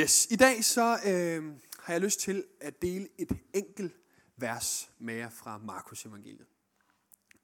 Yes, 0.00 0.26
i 0.30 0.36
dag 0.36 0.64
så 0.64 0.98
øh, 1.06 1.44
har 1.78 1.92
jeg 1.92 2.00
lyst 2.00 2.20
til 2.20 2.44
at 2.60 2.82
dele 2.82 3.08
et 3.18 3.38
enkelt 3.54 3.92
vers 4.36 4.90
med 4.98 5.14
jer 5.14 5.30
fra 5.30 5.58
Markus 5.58 6.06
evangeliet. 6.06 6.46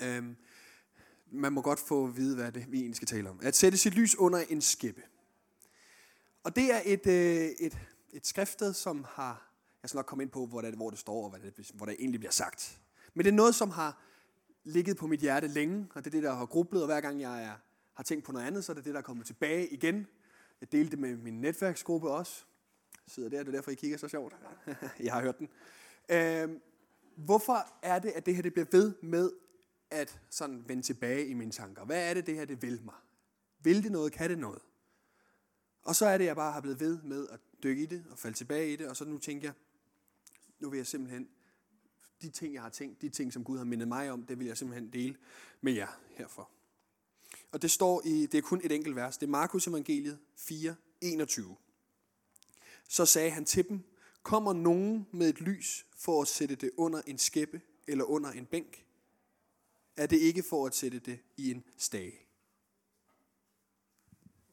Øh, 0.03 0.25
man 1.31 1.53
må 1.53 1.63
godt 1.63 1.81
få 1.81 2.07
at 2.07 2.17
vide, 2.17 2.37
hvad 2.37 2.53
det 2.53 2.73
vi 2.73 2.79
egentlig 2.79 2.97
skal 2.97 3.09
tale 3.09 3.31
om. 3.31 3.41
At 3.43 3.57
sætte 3.57 3.79
sit 3.79 3.95
lys 3.95 4.17
under 4.17 4.39
en 4.39 4.61
skæppe. 4.61 5.03
Og 6.45 6.57
det 6.57 6.75
er 6.75 6.81
et, 6.85 7.07
øh, 7.07 7.51
et, 7.61 7.79
et 8.13 8.27
skriftsted, 8.27 8.75
som 8.75 9.05
har, 9.09 9.53
jeg 9.83 9.89
skal 9.89 9.99
nok 9.99 10.07
komme 10.07 10.25
ind 10.25 10.31
på, 10.31 10.47
hvor 10.47 10.61
det, 10.61 10.75
hvor 10.75 10.91
det 10.91 10.99
står, 10.99 11.25
og 11.25 11.31
hvad 11.31 11.41
det, 11.41 11.71
hvor 11.75 11.87
det 11.87 11.97
egentlig 11.99 12.21
bliver 12.21 12.33
sagt. 12.33 12.81
Men 13.15 13.25
det 13.25 13.31
er 13.31 13.37
noget, 13.37 13.55
som 13.55 13.71
har 13.71 14.03
ligget 14.65 14.97
på 14.97 15.07
mit 15.07 15.21
hjerte 15.21 15.49
længe, 15.49 15.89
og 15.95 16.05
det 16.05 16.07
er 16.07 16.17
det, 16.17 16.23
der 16.23 16.35
har 16.35 16.47
grublet, 16.47 16.83
og 16.83 16.87
hver 16.87 17.01
gang 17.01 17.21
jeg 17.21 17.45
er, 17.45 17.55
har 17.95 18.05
tænkt 18.05 18.25
på 18.25 18.33
noget 18.33 18.47
andet, 18.47 18.65
så 18.65 18.73
er 18.73 18.75
det 18.75 18.85
det, 18.85 18.95
der 18.95 19.01
er 19.01 19.05
kommet 19.05 19.27
tilbage 19.27 19.69
igen. 19.69 20.07
Jeg 20.61 20.73
delte 20.73 20.91
det 20.91 20.99
med 20.99 21.17
min 21.17 21.41
netværksgruppe 21.41 22.11
også. 22.11 22.45
Jeg 23.07 23.13
sidder 23.13 23.29
der, 23.29 23.39
det 23.39 23.49
er 23.49 23.53
derfor, 23.53 23.71
I 23.71 23.75
kigger 23.75 23.99
så 23.99 24.09
sjovt. 24.09 24.37
jeg 25.01 25.13
har 25.13 25.23
hørt 25.23 25.39
den. 25.39 25.49
Øh, 26.09 26.61
hvorfor 27.17 27.67
er 27.83 27.99
det, 27.99 28.11
at 28.11 28.27
det 28.27 28.35
her 28.35 28.43
det 28.43 28.53
bliver 28.53 28.67
ved 28.73 28.95
med 29.03 29.33
at 29.91 30.21
sådan 30.31 30.69
vende 30.69 30.83
tilbage 30.83 31.27
i 31.27 31.35
mine 31.35 31.53
tanker? 31.53 31.85
Hvad 31.85 32.11
er 32.11 32.15
det, 32.15 32.27
det 32.27 32.35
her 32.35 32.45
det 32.45 32.63
vil 32.63 32.81
mig? 32.85 32.95
Vil 33.63 33.83
det 33.83 33.93
noget? 33.93 34.13
Kan 34.13 34.31
det 34.31 34.39
noget? 34.39 34.63
Og 35.83 35.97
så 35.97 36.07
er 36.07 36.19
det, 36.19 36.25
jeg 36.25 36.37
bare 36.37 36.53
har 36.53 36.61
blevet 36.61 36.81
ved 36.81 37.03
med 37.03 37.29
at 37.29 37.41
dykke 37.63 37.83
i 37.83 37.87
det 37.87 38.05
og 38.11 38.19
falde 38.19 38.37
tilbage 38.37 38.73
i 38.73 38.77
det, 38.77 38.89
og 38.89 38.97
så 38.97 39.05
nu 39.05 39.19
tænker 39.19 39.49
jeg, 39.49 39.55
nu 40.59 40.71
vil 40.71 40.77
jeg 40.77 40.87
simpelthen, 40.87 41.29
de 42.23 42.31
ting, 42.31 42.55
jeg 42.55 42.63
har 42.63 42.69
tænkt, 42.69 43.03
de 43.03 43.09
ting, 43.09 43.33
som 43.33 43.45
Gud 43.45 43.59
har 43.59 43.65
mindet 43.65 43.89
mig 43.89 44.11
om, 44.11 44.23
det 44.23 44.39
vil 44.39 44.47
jeg 44.47 44.57
simpelthen 44.57 44.93
dele 44.93 45.17
med 45.61 45.73
jer 45.73 46.01
herfor. 46.11 46.51
Og 47.53 47.63
det 47.63 47.71
står 47.71 48.03
i, 48.05 48.27
det 48.27 48.39
er 48.39 48.43
kun 48.43 48.61
et 48.65 48.73
enkelt 48.73 48.97
vers, 48.97 49.19
det 49.19 49.27
er 49.27 49.31
Markus 49.31 49.67
evangeliet 49.67 50.19
4, 50.37 50.77
21. 51.01 51.57
Så 52.89 53.07
sagde 53.07 53.31
han 53.31 53.45
til 53.45 53.69
dem, 53.69 53.81
kommer 54.23 54.53
nogen 54.53 55.07
med 55.13 55.29
et 55.29 55.41
lys 55.41 55.87
for 55.97 56.23
at 56.23 56.29
sætte 56.29 56.55
det 56.55 56.71
under 56.77 57.03
en 57.07 57.19
skæppe 57.19 57.61
eller 57.87 58.05
under 58.05 58.31
en 58.31 58.47
bænk? 58.47 58.85
Er 59.97 60.07
det 60.07 60.19
ikke 60.19 60.43
for 60.43 60.67
at 60.67 60.75
sætte 60.75 60.99
det 60.99 61.19
i 61.37 61.51
en 61.51 61.65
stage? 61.77 62.15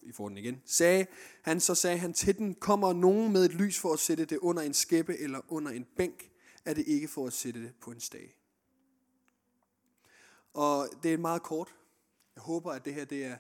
I 0.02 0.12
får 0.12 0.30
den 0.30 0.38
igen. 0.38 0.62
Sagde 0.66 1.06
han, 1.42 1.60
så 1.60 1.76
sagde 1.76 1.98
han 1.98 2.14
til 2.14 2.38
den, 2.38 2.56
kommer 2.56 2.94
nogen 2.94 3.34
med 3.34 3.46
et 3.46 3.54
lys 3.54 3.80
for 3.80 3.94
at 3.94 4.00
sætte 4.00 4.26
det 4.26 4.38
under 4.38 4.64
en 4.64 4.74
skæppe 4.74 5.18
eller 5.18 5.42
under 5.48 5.72
en 5.72 5.86
bænk? 5.98 6.32
Er 6.66 6.74
det 6.74 6.88
ikke 6.88 7.08
for 7.08 7.28
at 7.28 7.34
sætte 7.34 7.64
det 7.64 7.74
på 7.82 7.92
en 7.92 8.00
stage? 8.00 8.36
Og 10.54 10.90
det 11.04 11.14
er 11.14 11.18
meget 11.18 11.44
kort. 11.44 11.76
Håber, 12.46 12.72
at 12.72 12.86
det 12.86 12.94
her 12.94 13.06
det 13.06 13.26
er 13.26 13.38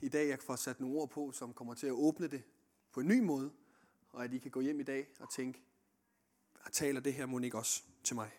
i 0.00 0.08
dag, 0.08 0.28
jeg 0.28 0.38
får 0.38 0.56
sat 0.56 0.80
nogle 0.80 0.96
ord 0.96 1.10
på, 1.10 1.32
som 1.32 1.54
kommer 1.54 1.74
til 1.74 1.86
at 1.86 1.92
åbne 1.92 2.28
det 2.28 2.42
på 2.92 3.00
en 3.00 3.08
ny 3.08 3.20
måde, 3.20 3.52
og 4.08 4.24
at 4.24 4.32
I 4.32 4.38
kan 4.38 4.50
gå 4.50 4.60
hjem 4.60 4.80
i 4.80 4.82
dag 4.82 5.08
og 5.20 5.30
tænke, 5.30 5.62
og 6.64 6.72
taler 6.72 7.00
det 7.00 7.14
her 7.14 7.26
må 7.26 7.38
ikke 7.38 7.58
også 7.58 7.82
til 8.04 8.16
mig. 8.16 8.30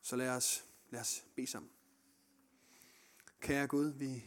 Så 0.00 0.16
lad 0.16 0.30
os, 0.30 0.64
lad 0.90 1.00
os 1.00 1.24
bede 1.36 1.46
sammen. 1.46 1.70
Kære 3.40 3.66
Gud, 3.66 3.92
vi 3.92 4.24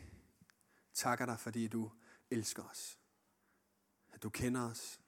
takker 0.94 1.26
dig, 1.26 1.40
fordi 1.40 1.68
du 1.68 1.92
elsker 2.30 2.64
os. 2.64 3.00
At 4.14 4.24
du 4.24 4.30
kender 4.30 4.70
os. 4.70 5.00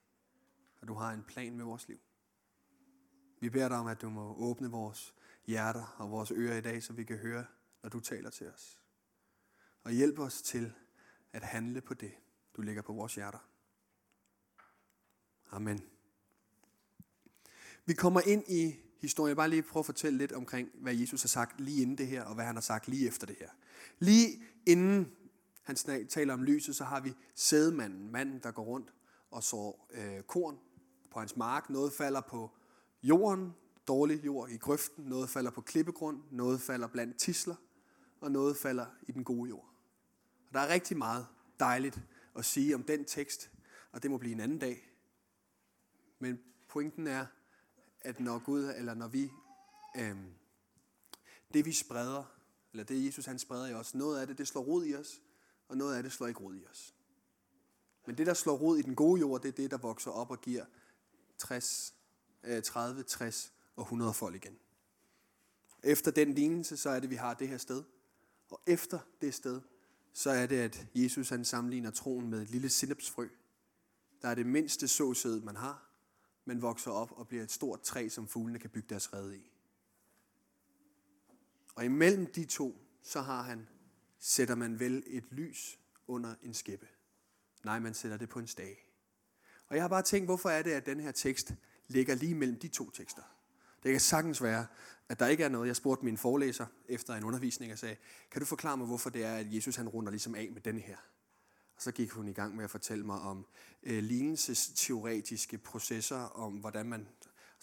At 0.82 0.88
du 0.88 0.94
har 0.94 1.12
en 1.14 1.24
plan 1.24 1.58
med 1.58 1.66
vores 1.66 1.88
liv. 1.88 2.00
Vi 3.40 3.50
beder 3.50 3.68
dig 3.68 3.78
om, 3.78 3.88
at 3.88 4.02
du 4.02 4.10
må 4.10 4.36
åbne 4.36 4.72
vores 4.72 5.14
hjerter 5.46 5.96
og 5.98 6.12
vores 6.12 6.32
ører 6.32 6.58
i 6.58 6.62
dag, 6.62 6.84
så 6.84 6.94
vi 6.94 7.04
kan 7.04 7.18
høre, 7.18 7.46
når 7.88 7.92
du 7.92 8.00
taler 8.00 8.30
til 8.30 8.48
os. 8.48 8.80
Og 9.84 9.92
hjælp 9.92 10.20
os 10.20 10.42
til 10.42 10.74
at 11.34 11.44
handle 11.44 11.82
på 11.82 11.94
det, 11.94 12.12
du 12.56 12.62
lægger 12.62 12.82
på 12.82 12.94
vores 12.94 13.16
hjerter. 13.16 13.50
Amen. 15.52 15.84
Vi 17.86 17.94
kommer 17.94 18.22
ind 18.22 18.44
i 18.48 18.76
historien. 19.00 19.30
Jeg 19.30 19.36
bare 19.36 19.50
lige 19.50 19.64
prøve 19.64 19.82
at 19.82 19.86
fortælle 19.86 20.18
lidt 20.18 20.32
omkring, 20.32 20.70
hvad 20.74 20.96
Jesus 20.96 21.22
har 21.22 21.28
sagt 21.28 21.62
lige 21.62 21.82
inden 21.82 21.98
det 21.98 22.08
her, 22.08 22.24
og 22.24 22.36
hvad 22.36 22.46
han 22.46 22.56
har 22.56 22.62
sagt 22.62 22.88
lige 22.88 23.08
efter 23.08 23.28
det 23.28 23.36
her. 23.40 23.50
Lige 24.00 24.44
inden 24.66 25.12
han 25.62 25.76
taler 26.10 26.34
om 26.34 26.44
lyset, 26.44 26.76
så 26.76 26.84
har 26.84 27.00
vi 27.02 27.14
sædmanden, 27.36 28.12
manden, 28.12 28.40
der 28.44 28.52
går 28.52 28.64
rundt 28.64 28.94
og 29.32 29.44
så 29.44 29.76
øh, 29.92 30.24
korn 30.24 30.60
på 31.12 31.20
hans 31.20 31.36
mark. 31.36 31.70
Noget 31.70 31.94
falder 31.94 32.22
på 32.22 32.52
jorden, 33.04 33.56
dårlig 33.88 34.26
jord 34.26 34.50
i 34.50 34.58
grøften. 34.58 35.06
Noget 35.06 35.30
falder 35.30 35.52
på 35.52 35.62
klippegrund. 35.62 36.24
Noget 36.32 36.62
falder 36.62 36.88
blandt 36.88 37.18
tisler. 37.18 37.56
Og 38.22 38.32
noget 38.32 38.58
falder 38.58 38.86
i 39.08 39.12
den 39.12 39.24
gode 39.24 39.50
jord. 39.50 39.74
Og 40.48 40.54
der 40.54 40.60
er 40.60 40.74
rigtig 40.74 40.98
meget 40.98 41.28
dejligt 41.60 42.00
at 42.36 42.46
sige 42.46 42.76
om 42.76 42.84
den 42.84 43.06
tekst, 43.06 43.52
og 43.92 44.04
det 44.04 44.12
må 44.12 44.18
blive 44.18 44.34
en 44.34 44.40
anden 44.40 44.60
dag. 44.60 44.92
Men 46.20 46.40
pointen 46.68 47.08
er, 47.08 47.26
at 48.02 48.20
når 48.20 48.40
Gud, 48.40 48.64
eller 48.64 48.94
når 48.94 49.08
vi, 49.08 49.32
øhm, 49.98 50.34
det 51.54 51.66
vi 51.66 51.72
spreder, 51.72 52.24
eller 52.72 52.84
det 52.84 53.06
Jesus 53.06 53.26
han 53.26 53.40
spreder 53.40 53.68
i 53.68 53.74
os, 53.74 53.96
noget 53.96 54.20
af 54.20 54.28
det, 54.28 54.38
det 54.38 54.48
slår 54.48 54.62
rod 54.62 54.86
i 54.86 54.96
os, 54.96 55.22
og 55.68 55.78
noget 55.78 55.96
af 55.96 56.04
det 56.04 56.12
slår 56.12 56.28
ikke 56.28 56.40
rod 56.40 56.56
i 56.56 56.66
os. 56.66 56.96
Men 58.06 58.18
det, 58.18 58.28
der 58.28 58.34
slår 58.34 58.58
rod 58.58 58.78
i 58.78 58.82
den 58.82 58.96
gode 58.96 59.20
jord, 59.20 59.42
det 59.42 59.48
er 59.48 59.54
det, 59.54 59.72
der 59.72 59.78
vokser 59.78 60.12
op 60.12 60.32
og 60.32 60.42
giver 60.42 60.66
60, 61.38 61.94
30, 62.64 63.04
60 63.04 63.54
og 63.76 63.84
100 63.84 64.14
folk 64.14 64.36
igen. 64.36 64.60
Efter 65.84 66.12
den 66.12 66.34
lignelse, 66.34 66.78
så 66.78 66.90
er 66.90 67.00
det, 67.00 67.10
vi 67.10 67.16
har 67.16 67.34
det 67.34 67.48
her 67.48 67.58
sted. 67.58 67.84
Og 68.50 68.62
efter 68.68 69.00
det 69.22 69.34
sted, 69.34 69.62
så 70.14 70.30
er 70.30 70.46
det, 70.46 70.56
at 70.56 70.88
Jesus 70.96 71.30
han 71.30 71.46
sammenligner 71.46 71.92
troen 71.92 72.30
med 72.30 72.42
et 72.42 72.50
lille 72.50 72.70
sindepsfrø. 72.70 73.28
Der 74.22 74.28
er 74.28 74.36
det 74.36 74.46
mindste 74.46 74.88
såsæd, 74.88 75.42
man 75.42 75.56
har, 75.56 75.90
men 76.46 76.62
vokser 76.62 76.92
op 76.92 77.12
og 77.12 77.28
bliver 77.28 77.44
et 77.44 77.52
stort 77.52 77.82
træ, 77.82 78.10
som 78.10 78.28
fuglene 78.28 78.60
kan 78.60 78.70
bygge 78.70 78.90
deres 78.90 79.14
rede 79.14 79.38
i. 79.38 79.52
Og 81.76 81.86
imellem 81.86 82.34
de 82.34 82.46
to, 82.46 82.82
så 83.04 83.22
har 83.22 83.42
han, 83.42 83.68
sætter 84.20 84.56
man 84.56 84.80
vel 84.80 85.04
et 85.08 85.24
lys 85.32 85.80
under 86.08 86.36
en 86.44 86.54
skæppe. 86.54 86.88
Nej, 87.64 87.80
man 87.80 87.94
sætter 87.94 88.18
det 88.18 88.30
på 88.30 88.40
en 88.40 88.48
stage. 88.48 88.78
Og 89.68 89.76
jeg 89.76 89.84
har 89.84 89.90
bare 89.90 90.04
tænkt, 90.04 90.28
hvorfor 90.28 90.50
er 90.50 90.62
det, 90.62 90.72
at 90.72 90.86
den 90.86 91.00
her 91.00 91.12
tekst 91.12 91.54
ligger 91.88 92.16
lige 92.16 92.36
mellem 92.36 92.60
de 92.60 92.68
to 92.68 92.90
tekster? 92.90 93.37
Det 93.84 93.92
kan 93.92 94.00
sagtens 94.00 94.44
være, 94.44 94.68
at 95.10 95.20
der 95.20 95.28
ikke 95.28 95.44
er 95.44 95.50
noget. 95.50 95.68
Jeg 95.68 95.76
spurgte 95.76 96.06
min 96.06 96.18
forelæser 96.18 96.66
efter 96.88 97.14
en 97.14 97.24
undervisning 97.24 97.72
og 97.72 97.80
sagde, 97.80 97.96
kan 98.32 98.40
du 98.40 98.46
forklare 98.46 98.78
mig, 98.78 98.88
hvorfor 98.88 99.10
det 99.10 99.26
er, 99.26 99.36
at 99.36 99.54
Jesus 99.54 99.76
han 99.76 99.90
runder 99.90 100.12
ligesom 100.12 100.36
af 100.36 100.50
med 100.54 100.62
den 100.62 100.78
her? 100.78 100.98
Og 101.76 101.82
så 101.82 101.92
gik 101.92 102.12
hun 102.12 102.28
i 102.28 102.34
gang 102.34 102.56
med 102.56 102.64
at 102.64 102.70
fortælle 102.70 103.06
mig 103.06 103.20
om 103.20 103.46
øh, 103.84 104.04
lignelsesteoretiske 104.04 105.58
processer, 105.58 106.20
om 106.20 106.54
hvordan 106.54 106.86
man... 106.86 107.08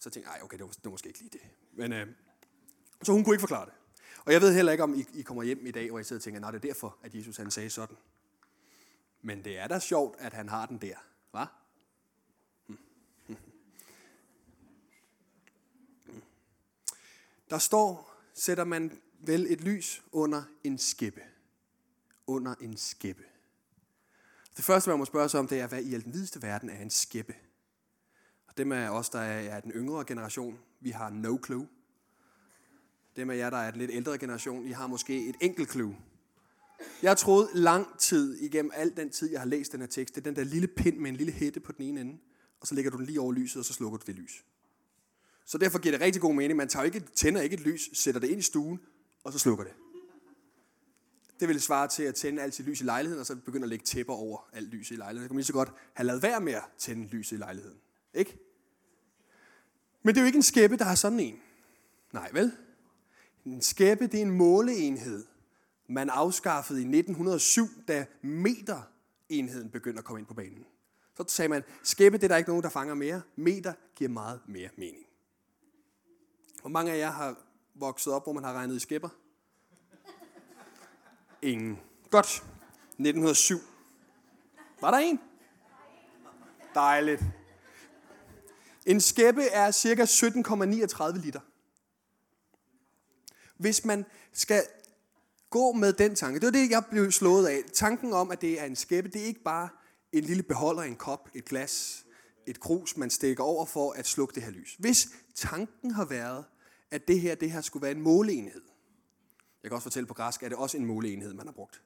Så 0.00 0.10
tænkte 0.10 0.30
jeg, 0.32 0.42
okay, 0.42 0.58
det 0.58 0.64
var, 0.64 0.72
det 0.72 0.84
var 0.84 0.90
måske 0.90 1.06
ikke 1.06 1.18
lige 1.18 1.30
det. 1.32 1.40
Men, 1.72 1.92
øh, 1.92 2.06
så 3.02 3.12
hun 3.12 3.24
kunne 3.24 3.34
ikke 3.34 3.40
forklare 3.40 3.66
det. 3.66 3.74
Og 4.24 4.32
jeg 4.32 4.40
ved 4.40 4.54
heller 4.54 4.72
ikke, 4.72 4.84
om 4.84 4.94
I, 4.94 5.06
I 5.14 5.22
kommer 5.22 5.42
hjem 5.42 5.66
i 5.66 5.70
dag, 5.70 5.90
hvor 5.90 5.98
I 5.98 6.04
sidder 6.04 6.20
og 6.20 6.22
tænker, 6.22 6.40
nej, 6.40 6.50
det 6.50 6.64
er 6.64 6.68
derfor, 6.68 6.98
at 7.02 7.14
Jesus 7.14 7.36
han 7.36 7.50
sagde 7.50 7.70
sådan. 7.70 7.96
Men 9.22 9.44
det 9.44 9.58
er 9.58 9.68
da 9.68 9.78
sjovt, 9.78 10.16
at 10.18 10.32
han 10.32 10.48
har 10.48 10.66
den 10.66 10.78
der. 10.78 10.96
Der 17.50 17.58
står, 17.58 18.20
sætter 18.34 18.64
man 18.64 19.00
vel 19.20 19.46
et 19.52 19.60
lys 19.60 20.02
under 20.12 20.42
en 20.64 20.78
skæppe. 20.78 21.20
Under 22.26 22.54
en 22.60 22.76
skæppe. 22.76 23.22
Det 24.56 24.64
første, 24.64 24.90
man 24.90 24.98
må 24.98 25.04
spørge 25.04 25.28
sig 25.28 25.40
om, 25.40 25.48
det 25.48 25.60
er, 25.60 25.66
hvad 25.66 25.82
i 25.82 26.00
den 26.00 26.12
videste 26.14 26.42
verden 26.42 26.70
er 26.70 26.82
en 26.82 26.90
skæppe? 26.90 27.34
Og 28.48 28.56
dem 28.56 28.72
af 28.72 28.88
os, 28.88 29.08
der 29.08 29.20
er 29.20 29.60
den 29.60 29.72
yngre 29.72 30.04
generation, 30.04 30.58
vi 30.80 30.90
har 30.90 31.10
no 31.10 31.38
clue. 31.46 31.68
Dem 33.16 33.30
af 33.30 33.36
jer, 33.36 33.50
der 33.50 33.56
er 33.56 33.70
den 33.70 33.80
lidt 33.80 33.90
ældre 33.90 34.18
generation, 34.18 34.66
I 34.66 34.70
har 34.70 34.86
måske 34.86 35.28
et 35.28 35.36
enkelt 35.40 35.70
clue. 35.70 35.96
Jeg 37.02 37.16
troede 37.16 37.48
lang 37.54 37.98
tid 37.98 38.36
igennem 38.36 38.70
al 38.74 38.96
den 38.96 39.10
tid, 39.10 39.30
jeg 39.30 39.40
har 39.40 39.46
læst 39.46 39.72
den 39.72 39.80
her 39.80 39.86
tekst, 39.86 40.14
det 40.14 40.20
er 40.20 40.24
den 40.24 40.36
der 40.36 40.44
lille 40.44 40.66
pind 40.68 40.98
med 40.98 41.10
en 41.10 41.16
lille 41.16 41.32
hætte 41.32 41.60
på 41.60 41.72
den 41.72 41.84
ene 41.84 42.00
ende, 42.00 42.18
og 42.60 42.66
så 42.66 42.74
lægger 42.74 42.90
du 42.90 42.96
den 42.96 43.06
lige 43.06 43.20
over 43.20 43.32
lyset, 43.32 43.60
og 43.60 43.64
så 43.64 43.72
slukker 43.72 43.98
du 43.98 44.04
det 44.06 44.14
lys. 44.14 44.44
Så 45.44 45.58
derfor 45.58 45.78
giver 45.78 45.92
det 45.92 46.00
rigtig 46.00 46.22
god 46.22 46.34
mening. 46.34 46.56
Man 46.56 46.68
tager 46.68 46.84
ikke, 46.84 47.00
tænder 47.00 47.40
ikke 47.40 47.54
et 47.54 47.60
lys, 47.60 47.98
sætter 47.98 48.20
det 48.20 48.28
ind 48.28 48.40
i 48.40 48.42
stuen, 48.42 48.80
og 49.24 49.32
så 49.32 49.38
slukker 49.38 49.64
det. 49.64 49.72
Det 51.40 51.48
ville 51.48 51.60
svare 51.60 51.88
til 51.88 52.02
at 52.02 52.14
tænde 52.14 52.42
alt 52.42 52.54
sit 52.54 52.66
lys 52.66 52.80
i 52.80 52.84
lejligheden, 52.84 53.20
og 53.20 53.26
så 53.26 53.36
begynde 53.36 53.64
at 53.64 53.68
lægge 53.68 53.84
tæpper 53.84 54.14
over 54.14 54.48
alt 54.52 54.68
lys 54.68 54.90
i 54.90 54.96
lejligheden. 54.96 55.24
Så 55.24 55.28
kan 55.28 55.34
man 55.34 55.38
lige 55.38 55.46
så 55.46 55.52
godt 55.52 55.72
have 55.94 56.06
lavet 56.06 56.22
være 56.22 56.40
med 56.40 56.52
at 56.52 56.62
tænde 56.78 57.06
lys 57.06 57.32
i 57.32 57.36
lejligheden. 57.36 57.78
Ikke? 58.14 58.38
Men 60.02 60.14
det 60.14 60.20
er 60.20 60.22
jo 60.22 60.26
ikke 60.26 60.36
en 60.36 60.42
skæppe, 60.42 60.76
der 60.76 60.84
har 60.84 60.94
sådan 60.94 61.20
en. 61.20 61.40
Nej, 62.12 62.30
vel? 62.32 62.52
En 63.44 63.62
skæppe, 63.62 64.06
det 64.06 64.14
er 64.14 64.22
en 64.22 64.30
måleenhed. 64.30 65.24
Man 65.88 66.10
afskaffede 66.10 66.78
i 66.80 66.84
1907, 66.84 67.68
da 67.88 68.06
meterenheden 68.22 69.70
begyndte 69.70 69.98
at 69.98 70.04
komme 70.04 70.20
ind 70.20 70.26
på 70.26 70.34
banen. 70.34 70.66
Så 71.16 71.24
sagde 71.28 71.48
man, 71.48 71.62
skæppe, 71.82 72.18
det 72.18 72.24
er 72.24 72.28
der 72.28 72.36
ikke 72.36 72.50
nogen, 72.50 72.62
der 72.62 72.68
fanger 72.68 72.94
mere. 72.94 73.22
Meter 73.36 73.72
giver 73.96 74.10
meget 74.10 74.40
mere 74.48 74.68
mening. 74.76 75.06
Hvor 76.64 76.70
mange 76.70 76.92
af 76.92 76.98
jer 76.98 77.10
har 77.10 77.36
vokset 77.74 78.12
op, 78.12 78.24
hvor 78.24 78.32
man 78.32 78.44
har 78.44 78.52
regnet 78.52 78.76
i 78.76 78.78
skæpper? 78.78 79.08
Ingen. 81.42 81.80
Godt. 82.10 82.26
1907. 82.26 83.58
Var 84.80 84.90
der 84.90 84.98
en? 84.98 85.20
Dejligt. 86.74 87.22
En 88.86 89.00
skæppe 89.00 89.42
er 89.42 89.70
cirka 89.70 90.04
17,39 90.04 91.18
liter. 91.18 91.40
Hvis 93.56 93.84
man 93.84 94.04
skal 94.32 94.62
gå 95.50 95.72
med 95.72 95.92
den 95.92 96.14
tanke, 96.14 96.40
det 96.40 96.46
var 96.46 96.52
det, 96.52 96.70
jeg 96.70 96.84
blev 96.90 97.12
slået 97.12 97.46
af. 97.46 97.62
Tanken 97.72 98.12
om, 98.12 98.30
at 98.30 98.40
det 98.40 98.60
er 98.60 98.64
en 98.64 98.76
skæppe, 98.76 99.10
det 99.10 99.22
er 99.22 99.26
ikke 99.26 99.42
bare 99.42 99.68
en 100.12 100.24
lille 100.24 100.42
beholder, 100.42 100.82
en 100.82 100.96
kop, 100.96 101.28
et 101.34 101.44
glas, 101.44 102.04
et 102.46 102.60
krus, 102.60 102.96
man 102.96 103.10
stikker 103.10 103.44
over 103.44 103.66
for 103.66 103.92
at 103.92 104.06
slukke 104.06 104.34
det 104.34 104.42
her 104.42 104.50
lys. 104.50 104.76
Hvis 104.78 105.08
tanken 105.34 105.90
har 105.90 106.04
været, 106.04 106.44
at 106.90 107.08
det 107.08 107.20
her, 107.20 107.34
det 107.34 107.50
her 107.50 107.60
skulle 107.60 107.82
være 107.82 107.92
en 107.92 108.00
måleenhed. 108.00 108.62
Jeg 109.62 109.70
kan 109.70 109.74
også 109.74 109.84
fortælle 109.84 110.06
på 110.06 110.14
græsk, 110.14 110.42
at 110.42 110.50
det 110.50 110.58
også 110.58 110.76
en 110.76 110.86
måleenhed, 110.86 111.32
man 111.32 111.46
har 111.46 111.52
brugt. 111.52 111.82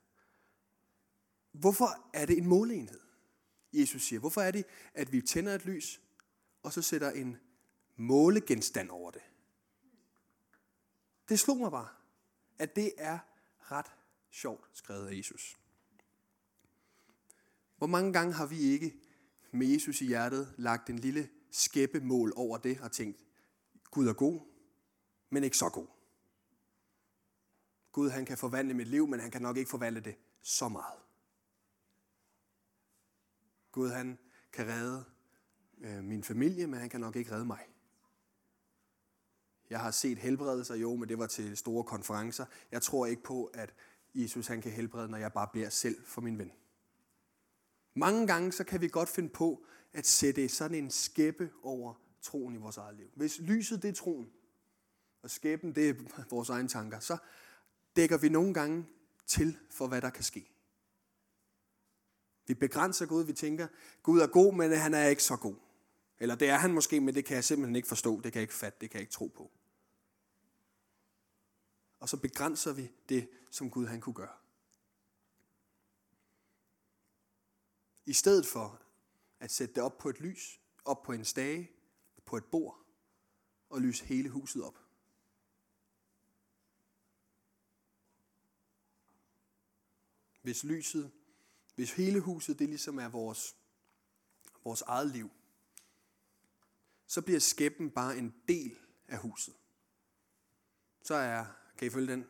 Hvorfor 1.53 2.09
er 2.13 2.27
det 2.27 2.39
en 2.39 2.47
måleenhed? 2.47 3.01
Jesus 3.73 4.03
siger, 4.03 4.21
hvorfor 4.21 4.41
er 4.41 4.51
det, 4.51 4.65
at 4.95 5.13
vi 5.13 5.21
tænder 5.21 5.55
et 5.55 5.65
lys, 5.65 6.01
og 6.63 6.73
så 6.73 6.83
sætter 6.83 7.11
en 7.11 7.37
målegenstand 7.97 8.91
over 8.91 9.11
det? 9.11 9.23
Det 11.29 11.39
slog 11.39 11.57
mig 11.57 11.71
bare, 11.71 11.89
at 12.59 12.77
det 12.77 12.93
er 12.97 13.19
ret 13.61 13.93
sjovt 14.31 14.71
skrevet 14.73 15.09
af 15.09 15.17
Jesus. 15.17 15.59
Hvor 17.77 17.87
mange 17.87 18.13
gange 18.13 18.33
har 18.33 18.47
vi 18.47 18.61
ikke 18.61 18.95
med 19.51 19.67
Jesus 19.67 20.01
i 20.01 20.07
hjertet 20.07 20.55
lagt 20.57 20.91
en 20.91 20.99
lille 20.99 21.29
skæbbemål 21.51 22.33
over 22.37 22.59
det 22.59 22.81
og 22.81 22.93
tænkt, 22.93 23.25
Gud 23.91 24.07
er 24.07 24.13
god, 24.13 24.41
men 25.31 25.45
ikke 25.45 25.57
så 25.57 25.69
god. 25.69 25.87
Gud 27.93 28.11
han 28.11 28.25
kan 28.25 28.39
forvandle 28.39 28.75
mit 28.75 28.89
liv, 28.89 29.07
men 29.07 29.21
han 29.21 29.31
kan 29.31 29.43
nok 29.43 29.57
ikke 29.57 29.71
forvandle 29.71 30.01
det 30.01 30.17
så 30.43 30.69
meget. 30.69 31.01
Gud 33.73 33.91
han 33.91 34.19
kan 34.53 34.67
redde 34.67 35.05
øh, 35.81 36.05
min 36.05 36.25
familie, 36.25 36.67
men 36.67 36.81
han 36.81 36.89
kan 36.89 37.01
nok 37.01 37.17
ikke 37.17 37.33
redde 37.33 37.45
mig. 37.45 37.67
Jeg 39.71 39.81
har 39.81 39.91
set 39.91 40.19
helbredelser, 40.19 40.75
jo, 40.75 40.97
men 40.97 41.09
det 41.09 41.19
var 41.19 41.27
til 41.27 41.57
store 41.57 41.85
konferencer. 41.85 42.47
Jeg 42.73 42.83
tror 42.83 43.07
ikke 43.07 43.23
på, 43.23 43.45
at 43.45 43.75
Jesus 44.15 44.47
han 44.47 44.61
kan 44.61 44.73
helbrede, 44.73 45.09
når 45.09 45.19
jeg 45.19 45.33
bare 45.33 45.49
beder 45.53 45.69
selv 45.69 46.07
for 46.07 46.21
min 46.21 46.39
ven. 46.39 46.53
Mange 47.95 48.27
gange 48.27 48.53
så 48.53 48.65
kan 48.65 48.81
vi 48.81 48.89
godt 48.89 49.09
finde 49.09 49.29
på 49.29 49.65
at 49.93 50.07
sætte 50.07 50.49
sådan 50.49 50.75
en 50.75 50.91
skæppe 50.91 51.51
over 51.63 51.95
troen 52.23 52.55
i 52.55 52.59
vores 52.59 52.77
eget 52.77 52.97
liv. 52.97 53.11
Hvis 53.15 53.39
lyset 53.39 53.83
det 53.83 53.89
er 53.89 53.93
troen, 53.93 54.31
og 55.23 55.31
skæbnen, 55.31 55.75
det 55.75 55.89
er 55.89 55.95
vores 56.31 56.49
egne 56.49 56.69
tanker, 56.69 57.01
så 57.01 57.17
dækker 57.97 58.19
vi 58.19 58.29
nogle 58.29 58.55
gange 58.55 58.87
til 59.27 59.59
for, 59.71 59.87
hvad 59.87 60.03
der 60.03 60.11
kan 60.11 60.25
ske. 60.25 60.51
Vi 62.47 62.55
begrænser 62.55 63.07
Gud, 63.07 63.25
vi 63.25 63.33
tænker, 63.33 63.69
Gud 64.03 64.21
er 64.21 64.27
god, 64.27 64.55
men 64.55 64.73
han 64.73 64.95
er 64.95 65.07
ikke 65.07 65.23
så 65.23 65.37
god. 65.37 65.57
Eller 66.19 66.35
det 66.35 66.49
er 66.49 66.57
han 66.57 66.75
måske, 66.75 67.01
men 67.01 67.15
det 67.15 67.25
kan 67.25 67.35
jeg 67.35 67.45
simpelthen 67.45 67.77
ikke 67.77 67.89
forstå, 67.89 68.21
det 68.21 68.33
kan 68.33 68.41
jeg 68.41 68.43
ikke 68.43 68.55
fatte, 68.55 68.79
det 68.81 68.91
kan 68.91 68.99
jeg 68.99 69.03
ikke 69.03 69.13
tro 69.13 69.27
på. 69.27 69.51
Og 72.01 72.09
så 72.09 72.17
begrænser 72.17 72.73
vi 72.73 72.93
det, 73.09 73.29
som 73.51 73.71
Gud 73.71 73.87
han 73.87 74.01
kunne 74.01 74.15
gøre. 74.15 74.37
I 78.07 78.13
stedet 78.13 78.47
for 78.47 78.83
at 79.41 79.51
sætte 79.51 79.75
det 79.75 79.83
op 79.83 79.99
på 79.99 80.09
et 80.09 80.21
lys, 80.21 80.61
op 80.85 81.03
på 81.03 81.13
en 81.13 81.25
stage, 81.25 81.71
på 82.25 82.37
et 82.37 82.45
bord, 82.45 82.79
og 83.71 83.81
lyse 83.81 84.05
hele 84.05 84.29
huset 84.29 84.63
op. 84.63 84.88
Hvis 90.49 90.65
lyset, 90.65 91.11
hvis 91.75 91.93
hele 91.93 92.21
huset 92.21 92.59
det 92.59 92.69
ligesom 92.69 92.99
er 92.99 93.09
vores, 93.09 93.57
vores 94.65 94.83
eget 94.83 95.11
liv, 95.11 95.31
så 97.07 97.23
bliver 97.23 97.41
skæppen 97.41 97.91
bare 97.91 98.19
en 98.19 98.35
del 98.49 98.79
af 99.09 99.19
huset. 99.19 99.55
Så 101.03 101.15
er, 101.15 101.47
kan 101.79 101.87
I 101.87 101.91
følge 101.91 102.13
den? 102.13 102.21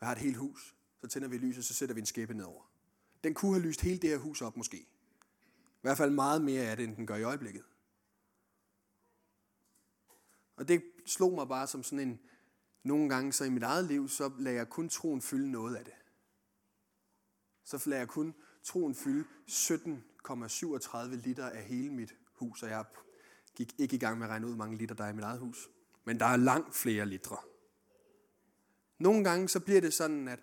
Vi 0.00 0.04
har 0.04 0.12
et 0.12 0.18
helt 0.18 0.36
hus, 0.36 0.74
så 1.00 1.08
tænder 1.08 1.28
vi 1.28 1.38
lyset, 1.38 1.64
så 1.64 1.74
sætter 1.74 1.94
vi 1.94 2.00
en 2.00 2.06
skæppe 2.06 2.34
nedover. 2.34 2.70
Den 3.24 3.34
kunne 3.34 3.54
have 3.54 3.66
lyst 3.66 3.80
hele 3.80 3.98
det 3.98 4.10
her 4.10 4.18
hus 4.18 4.42
op 4.42 4.56
måske. 4.56 4.76
I 4.76 5.80
hvert 5.80 5.96
fald 5.96 6.10
meget 6.10 6.42
mere 6.42 6.62
af 6.62 6.76
det, 6.76 6.84
end 6.84 6.96
den 6.96 7.06
gør 7.06 7.16
i 7.16 7.22
øjeblikket. 7.22 7.64
Og 10.56 10.68
det 10.68 10.82
slog 11.06 11.34
mig 11.34 11.48
bare 11.48 11.66
som 11.66 11.82
sådan 11.82 12.08
en, 12.08 12.20
nogle 12.82 13.08
gange 13.08 13.32
så 13.32 13.44
i 13.44 13.50
mit 13.50 13.62
eget 13.62 13.84
liv, 13.84 14.08
så 14.08 14.32
lader 14.38 14.56
jeg 14.56 14.68
kun 14.68 14.88
troen 14.88 15.22
fylde 15.22 15.50
noget 15.50 15.76
af 15.76 15.84
det. 15.84 15.94
Så 17.64 17.82
lader 17.86 18.00
jeg 18.00 18.08
kun 18.08 18.34
troen 18.62 18.94
fylde 18.94 19.24
17,37 19.48 20.98
liter 21.14 21.46
af 21.46 21.64
hele 21.64 21.92
mit 21.92 22.14
hus, 22.32 22.62
og 22.62 22.68
jeg 22.68 22.84
gik 23.54 23.74
ikke 23.78 23.96
i 23.96 23.98
gang 23.98 24.18
med 24.18 24.26
at 24.26 24.30
regne 24.30 24.46
ud, 24.46 24.50
hvor 24.54 24.64
mange 24.64 24.76
liter 24.76 24.94
der 24.94 25.04
er 25.04 25.08
i 25.08 25.14
mit 25.14 25.24
eget 25.24 25.40
hus. 25.40 25.70
Men 26.04 26.20
der 26.20 26.26
er 26.26 26.36
langt 26.36 26.74
flere 26.74 27.06
litre. 27.06 27.36
Nogle 28.98 29.24
gange 29.24 29.48
så 29.48 29.60
bliver 29.60 29.80
det 29.80 29.94
sådan, 29.94 30.28
at, 30.28 30.40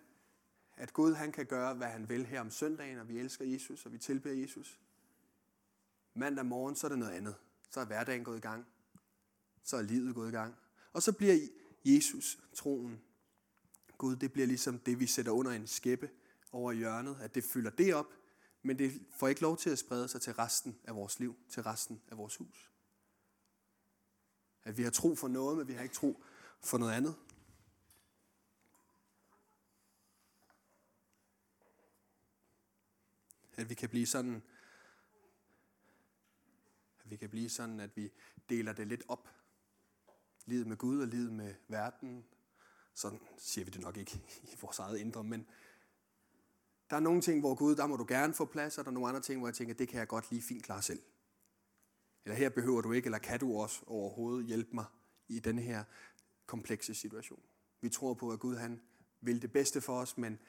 at 0.78 0.94
Gud 0.94 1.14
han 1.14 1.32
kan 1.32 1.46
gøre, 1.46 1.74
hvad 1.74 1.88
han 1.88 2.10
vil 2.10 2.26
her 2.26 2.42
om 2.42 2.52
søndagen, 2.52 3.00
og 3.00 3.08
vi 3.08 3.20
elsker 3.20 3.46
Jesus, 3.46 3.86
og 3.86 3.92
vi 3.92 3.98
tilbeder 3.98 4.36
Jesus. 4.36 4.80
Mandag 6.14 6.46
morgen, 6.46 6.76
så 6.76 6.88
er 6.88 6.90
det 6.90 7.00
noget 7.00 7.12
andet. 7.12 7.36
Så 7.70 7.80
er 7.80 7.86
hverdagen 7.86 8.24
gået 8.24 8.38
i 8.38 8.42
gang. 8.42 8.66
Så 9.64 9.78
er 9.78 9.82
livet 9.82 10.16
gået 10.16 10.30
i 10.30 10.32
gang. 10.32 10.56
Og 10.94 11.04
så 11.04 11.12
bliver 11.12 11.38
Jesus, 11.86 12.40
troen, 12.54 13.02
Gud, 13.98 14.16
det 14.16 14.34
bliver 14.34 14.48
ligesom 14.48 14.80
det, 14.80 15.00
vi 15.00 15.08
sætter 15.08 15.32
under 15.32 15.52
en 15.52 15.68
skæppe 15.68 16.10
over 16.52 16.72
hjørnet, 16.72 17.18
at 17.22 17.36
det 17.36 17.44
fylder 17.44 17.72
det 17.72 17.96
op, 17.96 18.08
men 18.62 18.80
det 18.80 19.06
får 19.12 19.28
ikke 19.28 19.42
lov 19.42 19.58
til 19.58 19.70
at 19.70 19.80
sprede 19.80 20.08
sig 20.08 20.22
til 20.22 20.34
resten 20.34 20.80
af 20.84 20.96
vores 20.96 21.20
liv, 21.20 21.36
til 21.50 21.64
resten 21.64 22.02
af 22.08 22.18
vores 22.18 22.36
hus. 22.36 22.72
At 24.64 24.78
vi 24.78 24.84
har 24.84 24.92
tro 24.92 25.16
for 25.16 25.28
noget, 25.28 25.58
men 25.58 25.68
vi 25.68 25.74
har 25.74 25.84
ikke 25.84 25.96
tro 25.96 26.24
for 26.62 26.78
noget 26.78 26.94
andet. 26.94 27.16
At 33.56 33.70
vi 33.70 33.74
kan 33.74 33.90
blive 33.90 34.06
sådan, 34.06 34.44
at 37.00 37.10
vi 37.12 37.16
kan 37.16 37.30
blive 37.30 37.50
sådan, 37.50 37.80
at 37.80 37.98
vi 37.98 38.12
deler 38.50 38.74
det 38.74 38.88
lidt 38.88 39.04
op. 39.08 39.30
Livet 40.46 40.68
med 40.68 40.78
Gud 40.78 41.02
og 41.02 41.08
livet 41.08 41.34
med 41.34 41.56
verden. 41.68 42.26
Sådan 42.94 43.20
siger 43.38 43.66
vi 43.66 43.72
det 43.72 43.82
nok 43.82 43.98
ikke 43.98 44.22
i 44.44 44.58
vores 44.62 44.80
eget 44.80 44.98
indre, 44.98 45.24
men 45.24 45.48
der 46.90 46.96
er 46.96 47.00
nogle 47.00 47.22
ting, 47.22 47.40
hvor 47.40 47.56
Gud, 47.56 47.76
der 47.76 47.88
må 47.88 47.96
du 47.98 48.06
gerne 48.08 48.34
få 48.34 48.46
plads, 48.46 48.78
og 48.78 48.86
der 48.86 48.92
er 48.92 48.94
nogle 48.94 49.10
andre 49.10 49.22
ting, 49.22 49.40
hvor 49.40 49.48
jeg 49.48 49.56
tænker, 49.56 49.74
det 49.74 49.88
kan 49.88 50.00
jeg 50.00 50.08
godt 50.08 50.32
lige 50.32 50.42
fint 50.42 50.64
klare 50.64 50.82
selv. 50.82 51.02
Eller 52.26 52.36
her 52.36 52.50
behøver 52.50 52.82
du 52.82 52.92
ikke, 52.92 53.06
eller 53.06 53.20
kan 53.20 53.40
du 53.40 53.58
også 53.58 53.84
overhovedet 53.88 54.46
hjælpe 54.46 54.70
mig 54.74 54.86
i 55.28 55.40
den 55.40 55.60
her 55.60 55.84
komplekse 56.46 56.96
situation. 56.96 57.42
Vi 57.82 57.90
tror 57.90 58.14
på, 58.14 58.32
at 58.32 58.40
Gud 58.40 58.56
han 58.56 58.82
vil 59.22 59.42
det 59.42 59.52
bedste 59.52 59.82
for 59.82 60.00
os, 60.00 60.18
men 60.18 60.40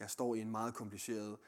jeg 0.00 0.10
står 0.10 0.34
i 0.34 0.40
en 0.40 0.50
meget 0.50 0.74
kompliceret 0.74 1.38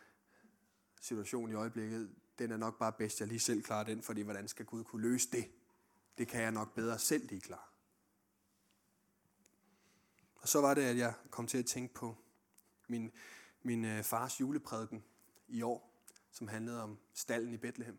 situation 1.00 1.50
i 1.50 1.54
øjeblikket. 1.54 2.14
Den 2.38 2.50
er 2.50 2.56
nok 2.56 2.78
bare 2.78 2.92
bedst, 2.92 3.20
jeg 3.20 3.28
lige 3.28 3.40
selv 3.40 3.62
klarer 3.62 3.84
den, 3.84 4.02
fordi 4.02 4.20
hvordan 4.20 4.48
skal 4.48 4.66
Gud 4.66 4.84
kunne 4.84 5.02
løse 5.02 5.30
det? 5.32 5.44
Det 6.18 6.28
kan 6.28 6.42
jeg 6.42 6.52
nok 6.52 6.74
bedre 6.74 6.98
selv 6.98 7.28
lige 7.28 7.40
klare. 7.40 7.66
Og 10.34 10.48
så 10.48 10.60
var 10.60 10.74
det, 10.74 10.82
at 10.82 10.96
jeg 10.96 11.14
kom 11.30 11.46
til 11.46 11.58
at 11.58 11.66
tænke 11.66 11.94
på 11.94 12.16
min, 12.88 13.12
min 13.62 13.84
øh, 13.84 14.04
fars 14.04 14.40
juleprædiken 14.40 15.04
i 15.48 15.62
år, 15.62 16.04
som 16.30 16.48
handlede 16.48 16.82
om 16.82 16.98
stallen 17.12 17.54
i 17.54 17.56
Bethlehem. 17.56 17.98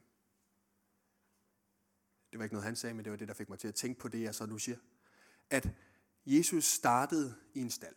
Det 2.31 2.39
var 2.39 2.43
ikke 2.43 2.53
noget, 2.53 2.65
han 2.65 2.75
sagde, 2.75 2.93
men 2.93 3.05
det 3.05 3.11
var 3.11 3.17
det, 3.17 3.27
der 3.27 3.33
fik 3.33 3.49
mig 3.49 3.59
til 3.59 3.67
at 3.67 3.75
tænke 3.75 3.99
på 3.99 4.07
det, 4.07 4.21
jeg 4.21 4.35
så 4.35 4.45
nu 4.45 4.57
siger. 4.57 4.77
At 5.49 5.69
Jesus 6.25 6.63
startede 6.63 7.35
i 7.53 7.59
en 7.59 7.69
stald. 7.69 7.95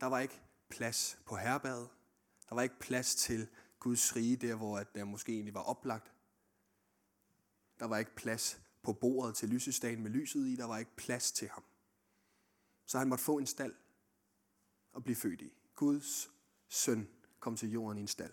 Der 0.00 0.06
var 0.06 0.18
ikke 0.18 0.40
plads 0.68 1.18
på 1.24 1.36
herbadet. 1.36 1.88
Der 2.48 2.54
var 2.54 2.62
ikke 2.62 2.78
plads 2.80 3.14
til 3.14 3.48
Guds 3.78 4.16
rige, 4.16 4.36
der 4.36 4.54
hvor 4.54 4.78
der 4.78 5.02
øh, 5.02 5.06
måske 5.06 5.32
egentlig 5.32 5.54
var 5.54 5.62
oplagt. 5.62 6.12
Der 7.78 7.86
var 7.86 7.98
ikke 7.98 8.14
plads 8.14 8.60
på 8.82 8.92
bordet 8.92 9.34
til 9.34 9.48
lysestagen 9.48 10.02
med 10.02 10.10
lyset 10.10 10.46
i. 10.46 10.56
Der 10.56 10.64
var 10.64 10.78
ikke 10.78 10.96
plads 10.96 11.32
til 11.32 11.48
ham. 11.48 11.64
Så 12.86 12.98
han 12.98 13.08
måtte 13.08 13.24
få 13.24 13.38
en 13.38 13.46
stald 13.46 13.74
og 14.92 15.04
blive 15.04 15.16
født 15.16 15.40
i. 15.40 15.59
Guds 15.80 16.30
søn 16.68 17.08
kom 17.38 17.56
til 17.56 17.70
jorden 17.70 17.98
i 17.98 18.00
en 18.00 18.08
stald. 18.08 18.32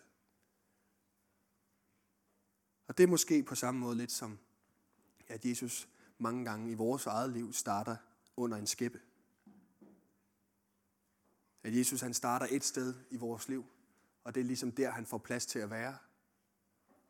Og 2.87 2.97
det 2.97 3.03
er 3.03 3.07
måske 3.07 3.43
på 3.43 3.55
samme 3.55 3.79
måde 3.79 3.97
lidt 3.97 4.11
som 4.11 4.39
at 5.27 5.45
Jesus 5.45 5.89
mange 6.17 6.45
gange 6.45 6.71
i 6.71 6.73
vores 6.73 7.05
eget 7.05 7.29
liv 7.29 7.53
starter 7.53 7.95
under 8.37 8.57
en 8.57 8.67
skæppe. 8.67 8.99
At 11.63 11.75
Jesus 11.75 12.01
han 12.01 12.13
starter 12.13 12.47
et 12.51 12.63
sted 12.63 12.93
i 13.09 13.17
vores 13.17 13.49
liv, 13.49 13.65
og 14.23 14.35
det 14.35 14.41
er 14.41 14.45
ligesom 14.45 14.71
der, 14.71 14.91
han 14.91 15.05
får 15.05 15.17
plads 15.17 15.45
til 15.45 15.59
at 15.59 15.69
være. 15.69 15.97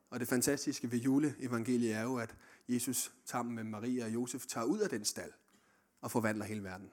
Og 0.09 0.19
det 0.19 0.27
fantastiske 0.27 0.91
ved 0.91 0.99
juleevangeliet 0.99 1.93
er 1.93 2.01
jo, 2.01 2.17
at 2.17 2.35
Jesus 2.67 3.13
sammen 3.25 3.55
med 3.55 3.63
Maria 3.63 4.05
og 4.05 4.13
Josef 4.13 4.45
tager 4.45 4.65
ud 4.65 4.79
af 4.79 4.89
den 4.89 5.05
stald 5.05 5.33
og 6.01 6.11
forvandler 6.11 6.45
hele 6.45 6.63
verden. 6.63 6.91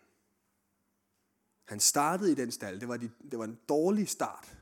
Han 1.65 1.81
startede 1.81 2.33
i 2.33 2.35
den 2.35 2.51
stald. 2.51 2.81
Det 2.81 2.89
var, 2.89 2.97
de, 2.97 3.11
det 3.31 3.39
var 3.39 3.45
en 3.45 3.59
dårlig 3.69 4.09
start. 4.09 4.59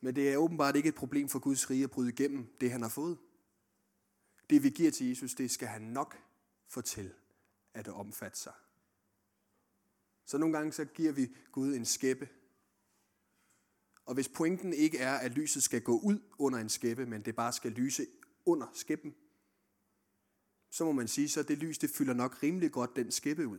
Men 0.00 0.16
det 0.16 0.32
er 0.32 0.36
åbenbart 0.36 0.76
ikke 0.76 0.88
et 0.88 0.94
problem 0.94 1.28
for 1.28 1.38
Guds 1.38 1.70
rige 1.70 1.84
at 1.84 1.90
bryde 1.90 2.08
igennem 2.08 2.56
det, 2.60 2.70
han 2.70 2.82
har 2.82 2.88
fået. 2.88 3.18
Det 4.50 4.62
vi 4.62 4.70
giver 4.70 4.90
til 4.90 5.08
Jesus, 5.08 5.34
det 5.34 5.50
skal 5.50 5.68
han 5.68 5.82
nok 5.82 6.16
få 6.68 6.80
til 6.80 7.12
at 7.74 7.88
omfatte 7.88 8.38
sig. 8.38 8.52
Så 10.26 10.38
nogle 10.38 10.56
gange 10.56 10.72
så 10.72 10.84
giver 10.84 11.12
vi 11.12 11.28
Gud 11.52 11.74
en 11.74 11.84
skæppe. 11.84 12.28
Og 14.04 14.14
hvis 14.14 14.28
pointen 14.28 14.72
ikke 14.72 14.98
er, 14.98 15.14
at 15.14 15.32
lyset 15.32 15.62
skal 15.62 15.82
gå 15.82 15.98
ud 15.98 16.18
under 16.38 16.58
en 16.58 16.68
skæppe, 16.68 17.06
men 17.06 17.22
det 17.22 17.36
bare 17.36 17.52
skal 17.52 17.72
lyse 17.72 18.06
under 18.44 18.66
skæppen, 18.74 19.14
så 20.70 20.84
må 20.84 20.92
man 20.92 21.08
sige, 21.08 21.28
så 21.28 21.42
det 21.42 21.58
lys, 21.58 21.78
det 21.78 21.90
fylder 21.90 22.14
nok 22.14 22.42
rimelig 22.42 22.72
godt 22.72 22.96
den 22.96 23.12
skæppe 23.12 23.46
ud. 23.46 23.58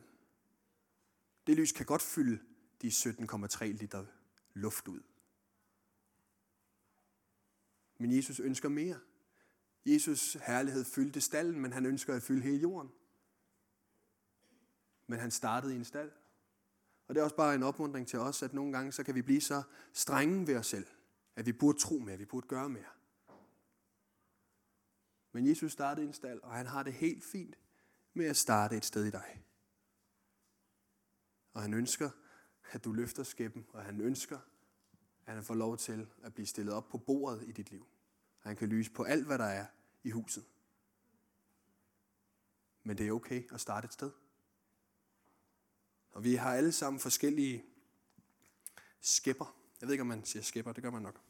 Det 1.47 1.57
lys 1.57 1.71
kan 1.71 1.85
godt 1.85 2.01
fylde 2.01 2.39
de 2.81 2.87
17,3 2.87 3.65
liter 3.65 4.05
luft 4.53 4.87
ud. 4.87 5.01
Men 7.97 8.15
Jesus 8.15 8.39
ønsker 8.39 8.69
mere. 8.69 8.99
Jesus 9.85 10.33
herlighed 10.33 10.85
fyldte 10.85 11.21
stallen, 11.21 11.59
men 11.59 11.73
han 11.73 11.85
ønsker 11.85 12.15
at 12.15 12.23
fylde 12.23 12.41
hele 12.41 12.57
jorden. 12.57 12.91
Men 15.07 15.19
han 15.19 15.31
startede 15.31 15.73
i 15.73 15.77
en 15.77 15.85
stald. 15.85 16.11
Og 17.07 17.15
det 17.15 17.21
er 17.21 17.23
også 17.23 17.35
bare 17.35 17.55
en 17.55 17.63
opmuntring 17.63 18.07
til 18.07 18.19
os, 18.19 18.43
at 18.43 18.53
nogle 18.53 18.71
gange 18.71 18.91
så 18.91 19.03
kan 19.03 19.15
vi 19.15 19.21
blive 19.21 19.41
så 19.41 19.63
strenge 19.93 20.47
ved 20.47 20.55
os 20.55 20.67
selv, 20.67 20.87
at 21.35 21.45
vi 21.45 21.51
burde 21.51 21.79
tro 21.79 21.99
mere, 21.99 22.13
at 22.13 22.19
vi 22.19 22.25
burde 22.25 22.47
gøre 22.47 22.69
mere. 22.69 22.91
Men 25.31 25.47
Jesus 25.47 25.71
startede 25.71 26.05
i 26.05 26.07
en 26.07 26.13
stald, 26.13 26.39
og 26.43 26.51
han 26.51 26.65
har 26.65 26.83
det 26.83 26.93
helt 26.93 27.23
fint 27.23 27.55
med 28.13 28.25
at 28.25 28.37
starte 28.37 28.77
et 28.77 28.85
sted 28.85 29.05
i 29.05 29.11
dig. 29.11 29.43
Og 31.57 31.63
han 31.63 31.73
ønsker, 31.73 32.09
at 32.71 32.83
du 32.83 32.91
løfter 32.91 33.23
skæppen, 33.23 33.67
og 33.73 33.83
han 33.83 34.01
ønsker, 34.01 34.39
at 35.25 35.33
han 35.33 35.43
får 35.43 35.55
lov 35.55 35.77
til 35.77 36.07
at 36.23 36.33
blive 36.33 36.45
stillet 36.45 36.73
op 36.73 36.87
på 36.89 36.97
bordet 36.97 37.43
i 37.47 37.51
dit 37.51 37.71
liv. 37.71 37.87
Han 38.39 38.55
kan 38.55 38.69
lyse 38.69 38.91
på 38.91 39.03
alt, 39.03 39.25
hvad 39.25 39.37
der 39.37 39.45
er 39.45 39.65
i 40.03 40.09
huset. 40.09 40.45
Men 42.83 42.97
det 42.97 43.07
er 43.07 43.11
okay 43.11 43.53
at 43.53 43.61
starte 43.61 43.85
et 43.85 43.93
sted. 43.93 44.11
Og 46.11 46.23
vi 46.23 46.35
har 46.35 46.53
alle 46.53 46.71
sammen 46.71 46.99
forskellige 46.99 47.65
skæpper. 49.01 49.55
Jeg 49.81 49.87
ved 49.87 49.93
ikke, 49.93 50.01
om 50.01 50.07
man 50.07 50.25
siger 50.25 50.43
skæpper, 50.43 50.73
det 50.73 50.83
gør 50.83 50.91
man 50.91 51.01
nok. 51.01 51.21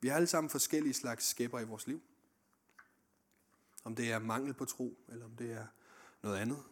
Vi 0.00 0.08
har 0.08 0.16
alle 0.16 0.26
sammen 0.26 0.50
forskellige 0.50 0.94
slags 0.94 1.26
skæpper 1.26 1.60
i 1.60 1.64
vores 1.64 1.86
liv. 1.86 2.02
Om 3.84 3.96
det 3.96 4.12
er 4.12 4.18
mangel 4.18 4.54
på 4.54 4.64
tro, 4.64 5.04
eller 5.08 5.24
om 5.24 5.36
det 5.36 5.52
er 5.52 5.66
noget 6.22 6.36
andet. 6.36 6.64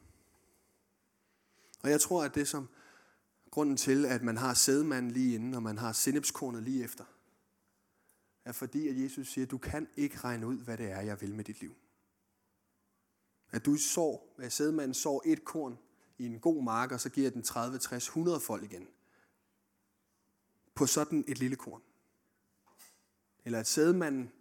Og 1.85 1.91
jeg 1.91 2.01
tror, 2.01 2.25
at 2.25 2.35
det 2.35 2.49
som 2.49 2.69
grunden 3.51 3.77
til, 3.77 4.07
at 4.07 4.23
man 4.23 4.37
har 4.37 4.55
sædmanden 4.55 5.11
lige 5.11 5.35
inden, 5.35 5.55
og 5.55 5.63
man 5.63 5.79
har 5.79 5.93
sennepskornet 5.93 6.63
lige 6.63 6.85
efter, 6.85 7.05
er 8.45 8.53
fordi, 8.53 8.89
at 8.89 9.01
Jesus 9.01 9.29
siger, 9.29 9.45
at 9.45 9.51
du 9.51 9.59
kan 9.59 9.89
ikke 9.97 10.19
regne 10.19 10.47
ud, 10.47 10.59
hvad 10.59 10.79
det 10.79 10.91
er, 10.91 11.01
jeg 11.01 11.21
vil 11.21 11.35
med 11.35 11.45
dit 11.45 11.61
liv. 11.61 11.75
At 13.51 13.67
du 13.67 13.77
sår, 13.77 14.35
at 14.39 14.53
sædmanden 14.53 14.95
sår 14.95 15.23
et 15.27 15.45
korn 15.45 15.79
i 16.19 16.27
en 16.27 16.41
god 16.41 16.63
mark, 16.63 16.93
og 16.93 17.01
så 17.01 17.11
giver 17.11 17.31
den 17.31 17.43
30, 17.43 17.79
60, 17.79 18.07
100 18.07 18.41
fold 18.41 18.63
igen. 18.63 18.89
På 20.75 20.87
sådan 20.87 21.25
et 21.29 21.39
lille 21.39 21.57
korn. 21.57 21.83
Eller 23.45 23.61
at 23.61 23.67
sædmanden, 23.67 24.33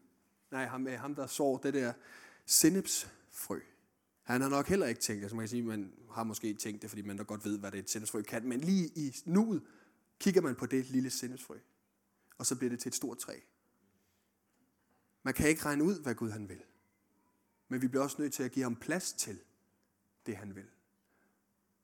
nej, 0.51 0.65
ham, 0.65 0.85
ham 0.85 1.15
der 1.15 1.27
sår 1.27 1.57
det 1.57 1.73
der 1.73 1.93
sennepsfrø. 2.45 3.59
Han 4.23 4.41
har 4.41 4.49
nok 4.49 4.67
heller 4.67 4.87
ikke 4.87 5.01
tænkt, 5.01 5.23
altså 5.23 5.35
man 5.35 5.43
kan 5.43 5.49
sige, 5.49 5.63
man 5.63 5.93
har 6.11 6.23
måske 6.23 6.53
tænkt 6.53 6.81
det, 6.81 6.89
fordi 6.89 7.01
man 7.01 7.17
da 7.17 7.23
godt 7.23 7.45
ved, 7.45 7.59
hvad 7.59 7.71
det 7.71 7.77
er 7.77 7.83
et 7.83 7.89
sindesfrø 7.89 8.21
kan, 8.21 8.47
men 8.47 8.59
lige 8.59 8.87
i 8.95 9.15
nuet 9.25 9.63
kigger 10.19 10.41
man 10.41 10.55
på 10.55 10.65
det 10.65 10.89
lille 10.89 11.09
sindesfrø, 11.09 11.57
og 12.37 12.45
så 12.45 12.55
bliver 12.55 12.69
det 12.69 12.79
til 12.79 12.89
et 12.89 12.95
stort 12.95 13.17
træ. 13.17 13.39
Man 15.23 15.33
kan 15.33 15.49
ikke 15.49 15.65
regne 15.65 15.83
ud, 15.83 16.01
hvad 16.01 16.15
Gud 16.15 16.29
han 16.29 16.49
vil. 16.49 16.63
Men 17.67 17.81
vi 17.81 17.87
bliver 17.87 18.03
også 18.03 18.21
nødt 18.21 18.33
til 18.33 18.43
at 18.43 18.51
give 18.51 18.63
ham 18.63 18.75
plads 18.75 19.13
til 19.13 19.39
det, 20.25 20.37
han 20.37 20.55
vil. 20.55 20.69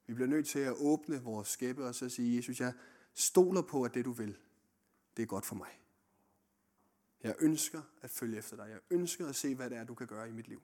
Vi 0.08 0.14
bliver 0.14 0.28
nødt 0.28 0.48
til 0.48 0.60
at 0.60 0.74
åbne 0.78 1.24
vores 1.24 1.48
skæbne 1.48 1.86
og 1.86 1.96
så 1.96 2.10
sige, 2.10 2.38
Jesus, 2.38 2.60
jeg 2.60 2.74
stoler 3.14 3.62
på, 3.62 3.84
at 3.84 3.94
det 3.94 4.06
du 4.06 4.12
vil, 4.12 4.38
det 5.18 5.24
er 5.24 5.28
godt 5.28 5.46
for 5.46 5.56
mig. 5.56 5.82
Jeg 7.24 7.36
ønsker 7.40 7.82
at 8.02 8.10
følge 8.10 8.38
efter 8.38 8.56
dig. 8.56 8.70
Jeg 8.70 8.80
ønsker 8.90 9.28
at 9.28 9.36
se, 9.36 9.56
hvad 9.56 9.70
det 9.70 9.78
er, 9.78 9.84
du 9.84 9.96
kan 9.96 10.08
gøre 10.08 10.30
i 10.30 10.32
mit 10.32 10.48
liv. 10.48 10.62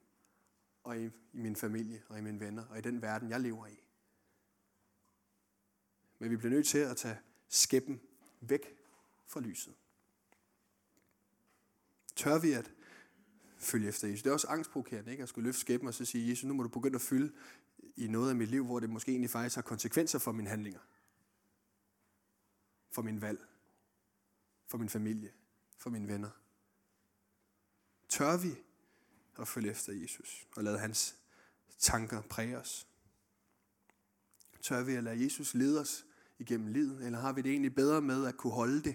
Og 0.86 1.00
i, 1.00 1.04
i 1.32 1.38
min 1.38 1.56
familie, 1.56 2.02
og 2.08 2.18
i 2.18 2.20
mine 2.20 2.40
venner, 2.40 2.64
og 2.66 2.78
i 2.78 2.80
den 2.80 3.02
verden, 3.02 3.30
jeg 3.30 3.40
lever 3.40 3.66
i. 3.66 3.80
Men 6.18 6.30
vi 6.30 6.36
bliver 6.36 6.50
nødt 6.50 6.66
til 6.66 6.78
at 6.78 6.96
tage 6.96 7.18
skæppen 7.48 8.00
væk 8.40 8.78
fra 9.26 9.40
lyset. 9.40 9.74
Tør 12.16 12.38
vi 12.38 12.52
at 12.52 12.72
følge 13.58 13.88
efter 13.88 14.08
Jesus? 14.08 14.22
Det 14.22 14.30
er 14.30 14.34
også 14.34 14.48
angstprovokerende, 14.48 15.10
ikke? 15.10 15.22
At 15.22 15.28
skulle 15.28 15.48
løfte 15.48 15.60
skæppen 15.60 15.88
og 15.88 15.94
så 15.94 16.04
sige, 16.04 16.30
Jesus, 16.30 16.44
nu 16.44 16.54
må 16.54 16.62
du 16.62 16.68
begynde 16.68 16.94
at 16.94 17.02
fylde 17.02 17.32
i 17.96 18.08
noget 18.08 18.30
af 18.30 18.36
mit 18.36 18.48
liv, 18.48 18.64
hvor 18.64 18.80
det 18.80 18.90
måske 18.90 19.10
egentlig 19.10 19.30
faktisk 19.30 19.54
har 19.54 19.62
konsekvenser 19.62 20.18
for 20.18 20.32
mine 20.32 20.48
handlinger. 20.48 20.80
For 22.90 23.02
min 23.02 23.20
valg. 23.20 23.46
For 24.66 24.78
min 24.78 24.88
familie. 24.88 25.32
For 25.78 25.90
mine 25.90 26.08
venner. 26.08 26.30
Tør 28.08 28.36
vi 28.36 28.65
at 29.38 29.48
følge 29.48 29.70
efter 29.70 29.92
Jesus 29.92 30.46
og 30.56 30.64
lade 30.64 30.78
hans 30.78 31.16
tanker 31.78 32.22
præge 32.22 32.58
os? 32.58 32.86
Tør 34.62 34.82
vi 34.82 34.94
at 34.94 35.04
lade 35.04 35.24
Jesus 35.24 35.54
lede 35.54 35.80
os 35.80 36.06
igennem 36.38 36.66
livet, 36.66 37.06
eller 37.06 37.18
har 37.18 37.32
vi 37.32 37.42
det 37.42 37.50
egentlig 37.50 37.74
bedre 37.74 38.00
med 38.00 38.26
at 38.26 38.36
kunne 38.36 38.52
holde 38.52 38.82
det 38.82 38.94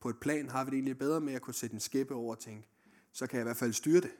på 0.00 0.08
et 0.08 0.20
plan? 0.20 0.48
Har 0.48 0.64
vi 0.64 0.70
det 0.70 0.76
egentlig 0.76 0.98
bedre 0.98 1.20
med 1.20 1.34
at 1.34 1.42
kunne 1.42 1.54
sætte 1.54 1.74
en 1.74 1.80
skæppe 1.80 2.14
over 2.14 2.34
og 2.34 2.38
tænke, 2.38 2.68
så 3.12 3.26
kan 3.26 3.36
jeg 3.36 3.42
i 3.42 3.48
hvert 3.48 3.56
fald 3.56 3.72
styre 3.72 4.00
det. 4.00 4.10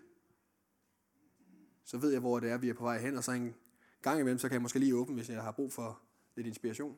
Så 1.85 1.99
ved 1.99 2.11
jeg, 2.11 2.21
hvor 2.21 2.41
det 2.41 2.51
er, 2.51 2.59
vi 2.59 2.69
er 2.69 2.75
på 2.75 2.85
vej 2.85 2.99
hen, 2.99 3.17
og 3.17 3.25
så 3.25 3.33
en 3.33 3.55
gang 4.03 4.21
imellem, 4.21 4.39
så 4.39 4.49
kan 4.49 4.55
jeg 4.55 4.63
måske 4.63 4.79
lige 4.79 4.97
åbne, 4.97 5.15
hvis 5.15 5.29
jeg 5.29 5.43
har 5.43 5.53
brug 5.53 5.73
for 5.73 6.01
lidt 6.37 6.47
inspiration. 6.47 6.97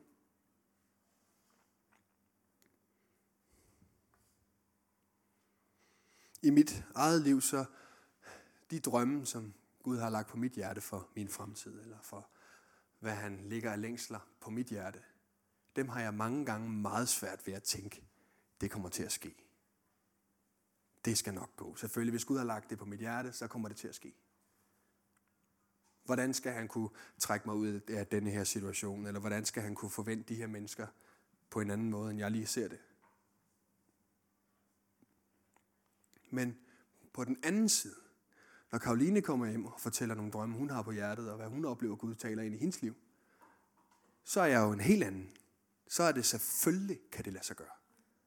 I 6.41 6.49
mit 6.49 6.83
eget 6.95 7.21
liv, 7.21 7.41
så 7.41 7.65
de 8.73 8.79
drømme, 8.79 9.25
som 9.25 9.53
Gud 9.83 9.97
har 9.97 10.09
lagt 10.09 10.27
på 10.27 10.37
mit 10.37 10.51
hjerte 10.51 10.81
for 10.81 11.09
min 11.15 11.29
fremtid, 11.29 11.81
eller 11.81 11.97
for 12.01 12.29
hvad 12.99 13.15
han 13.15 13.49
ligger 13.49 13.71
af 13.71 13.81
længsler 13.81 14.19
på 14.39 14.49
mit 14.49 14.67
hjerte, 14.67 14.99
dem 15.75 15.89
har 15.89 16.01
jeg 16.01 16.13
mange 16.13 16.45
gange 16.45 16.69
meget 16.69 17.09
svært 17.09 17.47
ved 17.47 17.53
at 17.53 17.63
tænke, 17.63 18.03
det 18.61 18.71
kommer 18.71 18.89
til 18.89 19.03
at 19.03 19.11
ske. 19.11 19.35
Det 21.05 21.17
skal 21.17 21.33
nok 21.33 21.55
gå. 21.55 21.75
Selvfølgelig, 21.75 22.11
hvis 22.11 22.25
Gud 22.25 22.37
har 22.37 22.45
lagt 22.45 22.69
det 22.69 22.77
på 22.77 22.85
mit 22.85 22.99
hjerte, 22.99 23.31
så 23.31 23.47
kommer 23.47 23.67
det 23.67 23.77
til 23.77 23.87
at 23.87 23.95
ske. 23.95 24.15
Hvordan 26.03 26.33
skal 26.33 26.53
han 26.53 26.67
kunne 26.67 26.89
trække 27.19 27.47
mig 27.47 27.55
ud 27.55 27.81
af 27.87 28.07
denne 28.07 28.31
her 28.31 28.43
situation? 28.43 29.05
Eller 29.05 29.19
hvordan 29.19 29.45
skal 29.45 29.63
han 29.63 29.75
kunne 29.75 29.91
forvente 29.91 30.33
de 30.33 30.35
her 30.35 30.47
mennesker 30.47 30.87
på 31.49 31.61
en 31.61 31.71
anden 31.71 31.89
måde, 31.89 32.11
end 32.11 32.19
jeg 32.19 32.31
lige 32.31 32.47
ser 32.47 32.67
det? 32.67 32.79
Men 36.29 36.57
på 37.13 37.23
den 37.23 37.37
anden 37.43 37.69
side, 37.69 38.02
når 38.73 38.79
Karoline 38.79 39.21
kommer 39.21 39.49
hjem 39.49 39.65
og 39.65 39.73
fortæller 39.77 40.15
nogle 40.15 40.31
drømme, 40.31 40.55
hun 40.57 40.69
har 40.69 40.81
på 40.81 40.91
hjertet, 40.91 41.29
og 41.29 41.37
hvad 41.37 41.47
hun 41.47 41.65
oplever, 41.65 41.95
Gud 41.95 42.15
taler 42.15 42.43
ind 42.43 42.55
i 42.55 42.57
hendes 42.57 42.81
liv, 42.81 42.95
så 44.23 44.41
er 44.41 44.45
jeg 44.45 44.61
jo 44.61 44.71
en 44.71 44.79
helt 44.79 45.03
anden. 45.03 45.31
Så 45.87 46.03
er 46.03 46.11
det 46.11 46.25
selvfølgelig, 46.25 46.99
kan 47.11 47.25
det 47.25 47.33
lade 47.33 47.45
sig 47.45 47.55
gøre. 47.55 47.67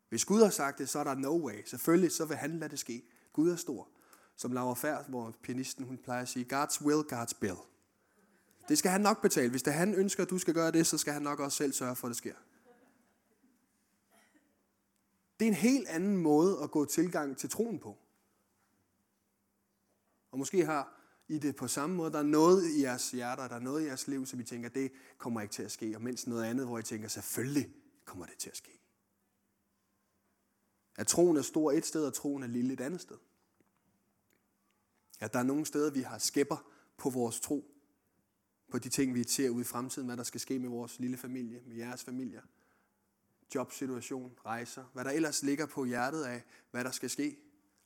Hvis 0.09 0.25
Gud 0.25 0.43
har 0.43 0.51
sagt 0.51 0.79
det, 0.79 0.89
så 0.89 0.99
er 0.99 1.05
der 1.05 1.15
no 1.15 1.47
way. 1.47 1.65
Selvfølgelig, 1.65 2.13
så 2.13 2.25
vil 2.25 2.37
han 2.37 2.59
lade 2.59 2.71
det 2.71 2.79
ske. 2.79 3.03
Gud 3.33 3.51
er 3.51 3.57
stor. 3.57 3.89
Som 4.37 4.53
Laura 4.53 4.75
Færd, 4.75 5.09
hvor 5.09 5.35
pianisten 5.43 5.85
hun 5.85 5.99
plejer 5.99 6.23
at 6.23 6.29
sige, 6.29 6.47
God's 6.53 6.85
will, 6.87 7.03
God's 7.13 7.39
bill. 7.41 7.59
Det 8.69 8.79
skal 8.79 8.91
han 8.91 9.01
nok 9.01 9.23
betale. 9.23 9.51
Hvis 9.51 9.63
det 9.63 9.73
han 9.73 9.95
ønsker, 9.95 10.23
at 10.23 10.31
du 10.31 10.39
skal 10.39 10.55
gøre 10.55 10.71
det, 10.71 10.87
så 10.87 10.99
skal 10.99 11.13
han 11.13 11.23
nok 11.23 11.41
også 11.41 11.57
selv 11.57 11.73
sørge 11.73 11.97
for, 11.97 12.07
at 12.07 12.11
det 12.11 12.17
sker. 12.17 12.35
Det 15.41 15.47
er 15.47 15.51
en 15.51 15.55
helt 15.55 15.89
anden 15.89 16.17
måde 16.17 16.63
at 16.63 16.71
gå 16.71 16.85
tilgang 16.85 17.37
til 17.37 17.51
troen 17.51 17.79
på. 17.79 17.99
Og 20.37 20.39
måske 20.39 20.67
har 20.67 21.01
I 21.29 21.39
det 21.39 21.57
på 21.57 21.69
samme 21.69 21.97
måde. 21.97 22.13
Der 22.13 22.19
er 22.19 22.23
noget 22.23 22.71
i 22.71 22.83
jeres 22.83 23.11
hjerter, 23.11 23.49
der 23.49 23.55
er 23.55 23.61
noget 23.61 23.83
i 23.83 23.87
jeres 23.87 24.09
liv, 24.09 24.27
som 24.27 24.41
I 24.41 24.45
tænker, 24.45 24.69
det 24.69 24.93
kommer 25.19 25.41
ikke 25.41 25.53
til 25.53 25.63
at 25.63 25.73
ske. 25.73 25.97
Og 25.97 26.03
mens 26.03 26.27
noget 26.27 26.45
andet, 26.45 26.67
hvor 26.67 26.79
I 26.79 26.83
tænker, 26.83 27.09
selvfølgelig 27.09 27.75
kommer 28.05 28.27
det 28.27 28.39
til 28.39 28.51
at 28.51 28.57
ske. 28.57 28.81
At 30.97 31.07
troen 31.07 31.37
er 31.37 31.43
stor 31.43 31.73
et 31.73 31.87
sted, 31.87 32.07
og 32.07 32.15
troen 32.15 32.43
er 32.43 32.47
lille 32.47 32.73
et 32.73 32.81
andet 32.81 33.01
sted. 33.01 33.17
At 35.21 35.33
der 35.33 35.39
er 35.39 35.43
nogle 35.43 35.67
steder, 35.67 35.91
vi 35.91 36.01
har 36.01 36.19
skæpper 36.19 36.71
på 36.97 37.11
vores 37.11 37.41
tro. 37.41 37.75
På 38.71 38.79
de 38.79 38.89
ting, 38.89 39.15
vi 39.15 39.25
ser 39.25 39.51
ud 39.51 39.61
i 39.61 39.65
fremtiden, 39.65 40.07
hvad 40.07 40.17
der 40.17 40.23
skal 40.23 40.41
ske 40.41 40.59
med 40.59 40.69
vores 40.69 40.99
lille 40.99 41.17
familie, 41.17 41.63
med 41.67 41.77
jeres 41.77 42.05
familier. 42.05 42.43
Jobsituation, 43.55 44.39
rejser, 44.45 44.85
hvad 44.93 45.05
der 45.05 45.11
ellers 45.11 45.43
ligger 45.43 45.67
på 45.67 45.85
hjertet 45.85 46.25
af, 46.25 46.43
hvad 46.71 46.85
der 46.85 46.91
skal 46.91 47.11
ske. 47.11 47.37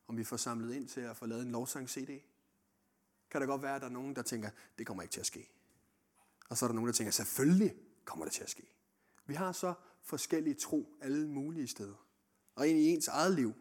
Om 0.06 0.16
vi 0.16 0.24
får 0.24 0.36
samlet 0.36 0.74
ind 0.74 0.88
til 0.88 1.00
at 1.00 1.16
få 1.16 1.26
lavet 1.26 1.42
en 1.42 1.52
lovsang-CD. 1.52 2.29
Kan 3.30 3.40
der 3.40 3.46
godt 3.46 3.62
være, 3.62 3.74
at 3.74 3.80
der 3.80 3.88
er 3.88 3.92
nogen, 3.92 4.16
der 4.16 4.22
tænker, 4.22 4.50
det 4.78 4.86
kommer 4.86 5.02
ikke 5.02 5.12
til 5.12 5.20
at 5.20 5.26
ske. 5.26 5.50
Og 6.48 6.56
så 6.56 6.64
er 6.64 6.68
der 6.68 6.74
nogen, 6.74 6.86
der 6.86 6.92
tænker, 6.92 7.10
selvfølgelig 7.10 7.74
kommer 8.04 8.24
det 8.24 8.34
til 8.34 8.42
at 8.42 8.50
ske. 8.50 8.62
Vi 9.26 9.34
har 9.34 9.52
så 9.52 9.74
forskellige 10.02 10.54
tro 10.54 10.96
alle 11.00 11.28
mulige 11.28 11.68
steder. 11.68 12.06
Og 12.54 12.68
ind 12.68 12.78
i 12.78 12.88
ens 12.88 13.08
eget 13.08 13.34
liv, 13.34 13.54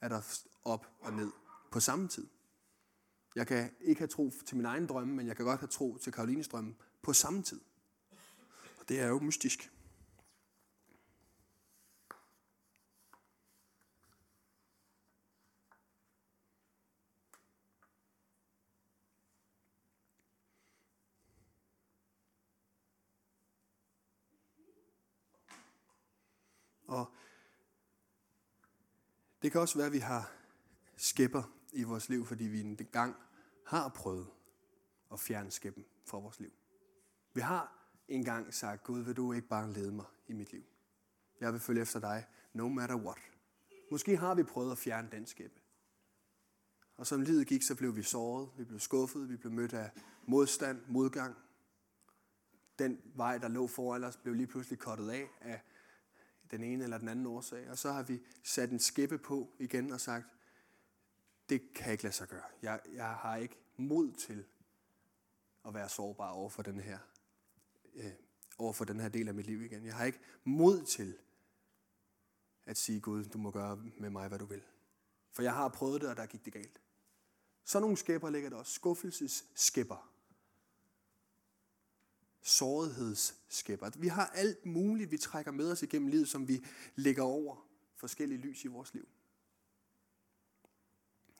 er 0.00 0.08
der 0.08 0.42
op 0.64 0.86
og 1.00 1.12
ned 1.12 1.30
på 1.70 1.80
samme 1.80 2.08
tid. 2.08 2.26
Jeg 3.34 3.46
kan 3.46 3.70
ikke 3.80 3.98
have 3.98 4.08
tro 4.08 4.32
til 4.46 4.56
min 4.56 4.66
egen 4.66 4.86
drømme, 4.86 5.14
men 5.14 5.26
jeg 5.26 5.36
kan 5.36 5.44
godt 5.44 5.60
have 5.60 5.68
tro 5.68 5.98
til 5.98 6.12
Karolines 6.12 6.48
drømme 6.48 6.74
på 7.02 7.12
samme 7.12 7.42
tid. 7.42 7.60
Og 8.80 8.88
det 8.88 9.00
er 9.00 9.06
jo 9.06 9.18
mystisk. 9.18 9.72
Og 26.90 27.12
det 29.42 29.52
kan 29.52 29.60
også 29.60 29.78
være, 29.78 29.86
at 29.86 29.92
vi 29.92 29.98
har 29.98 30.32
skæpper 30.96 31.42
i 31.72 31.82
vores 31.82 32.08
liv, 32.08 32.26
fordi 32.26 32.44
vi 32.44 32.60
en 32.60 32.76
gang 32.92 33.16
har 33.66 33.88
prøvet 33.88 34.26
at 35.12 35.20
fjerne 35.20 35.50
skæppen 35.50 35.84
fra 36.04 36.18
vores 36.18 36.40
liv. 36.40 36.52
Vi 37.34 37.40
har 37.40 37.90
engang 38.08 38.54
sagt, 38.54 38.84
Gud, 38.84 39.00
vil 39.00 39.16
du 39.16 39.32
ikke 39.32 39.48
bare 39.48 39.72
lede 39.72 39.92
mig 39.92 40.04
i 40.28 40.32
mit 40.32 40.52
liv? 40.52 40.64
Jeg 41.40 41.52
vil 41.52 41.60
følge 41.60 41.82
efter 41.82 42.00
dig, 42.00 42.26
no 42.52 42.68
matter 42.68 42.96
what. 42.96 43.18
Måske 43.90 44.16
har 44.16 44.34
vi 44.34 44.42
prøvet 44.42 44.72
at 44.72 44.78
fjerne 44.78 45.08
den 45.12 45.26
skæppe. 45.26 45.60
Og 46.96 47.06
som 47.06 47.20
livet 47.20 47.46
gik, 47.46 47.62
så 47.62 47.74
blev 47.74 47.96
vi 47.96 48.02
såret, 48.02 48.50
vi 48.56 48.64
blev 48.64 48.80
skuffet, 48.80 49.28
vi 49.28 49.36
blev 49.36 49.52
mødt 49.52 49.72
af 49.72 49.90
modstand, 50.26 50.82
modgang. 50.88 51.36
Den 52.78 53.00
vej, 53.14 53.38
der 53.38 53.48
lå 53.48 53.66
foran 53.66 54.04
os, 54.04 54.16
blev 54.16 54.34
lige 54.34 54.46
pludselig 54.46 54.78
kottet 54.78 55.10
af 55.10 55.28
af 55.40 55.62
den 56.50 56.62
ene 56.62 56.84
eller 56.84 56.98
den 56.98 57.08
anden 57.08 57.26
årsag. 57.26 57.70
Og 57.70 57.78
så 57.78 57.92
har 57.92 58.02
vi 58.02 58.20
sat 58.44 58.70
en 58.70 58.78
skæppe 58.78 59.18
på 59.18 59.52
igen 59.58 59.92
og 59.92 60.00
sagt, 60.00 60.26
det 61.48 61.74
kan 61.74 61.84
jeg 61.84 61.92
ikke 61.92 62.04
lade 62.04 62.14
sig 62.14 62.28
gøre. 62.28 62.44
Jeg, 62.62 62.80
jeg 62.92 63.14
har 63.14 63.36
ikke 63.36 63.56
mod 63.76 64.12
til 64.12 64.44
at 65.66 65.74
være 65.74 65.88
sårbar 65.88 66.30
over 66.30 66.48
for 66.48 66.62
den 66.62 66.80
her 66.80 66.98
øh, 67.94 68.12
over 68.58 68.72
for 68.72 68.84
den 68.84 69.00
her 69.00 69.08
del 69.08 69.28
af 69.28 69.34
mit 69.34 69.46
liv 69.46 69.62
igen. 69.62 69.86
Jeg 69.86 69.94
har 69.94 70.04
ikke 70.04 70.20
mod 70.44 70.82
til 70.84 71.18
at 72.66 72.76
sige, 72.76 73.00
Gud, 73.00 73.24
du 73.24 73.38
må 73.38 73.50
gøre 73.50 73.76
med 73.76 74.10
mig, 74.10 74.28
hvad 74.28 74.38
du 74.38 74.44
vil. 74.44 74.62
For 75.32 75.42
jeg 75.42 75.54
har 75.54 75.68
prøvet 75.68 76.00
det, 76.00 76.10
og 76.10 76.16
der 76.16 76.26
gik 76.26 76.44
det 76.44 76.52
galt. 76.52 76.80
Så 77.64 77.80
nogle 77.80 77.96
skæpper 77.96 78.30
ligger 78.30 78.50
der 78.50 78.56
også. 78.56 78.72
Skuffelsesskæpper 78.72 80.09
sårighedsskæbber. 82.42 83.90
Vi 83.98 84.08
har 84.08 84.26
alt 84.26 84.66
muligt, 84.66 85.10
vi 85.10 85.18
trækker 85.18 85.52
med 85.52 85.72
os 85.72 85.82
igennem 85.82 86.08
livet, 86.08 86.28
som 86.28 86.48
vi 86.48 86.64
lægger 86.96 87.22
over 87.22 87.66
forskellige 87.96 88.40
lys 88.40 88.64
i 88.64 88.68
vores 88.68 88.94
liv. 88.94 89.08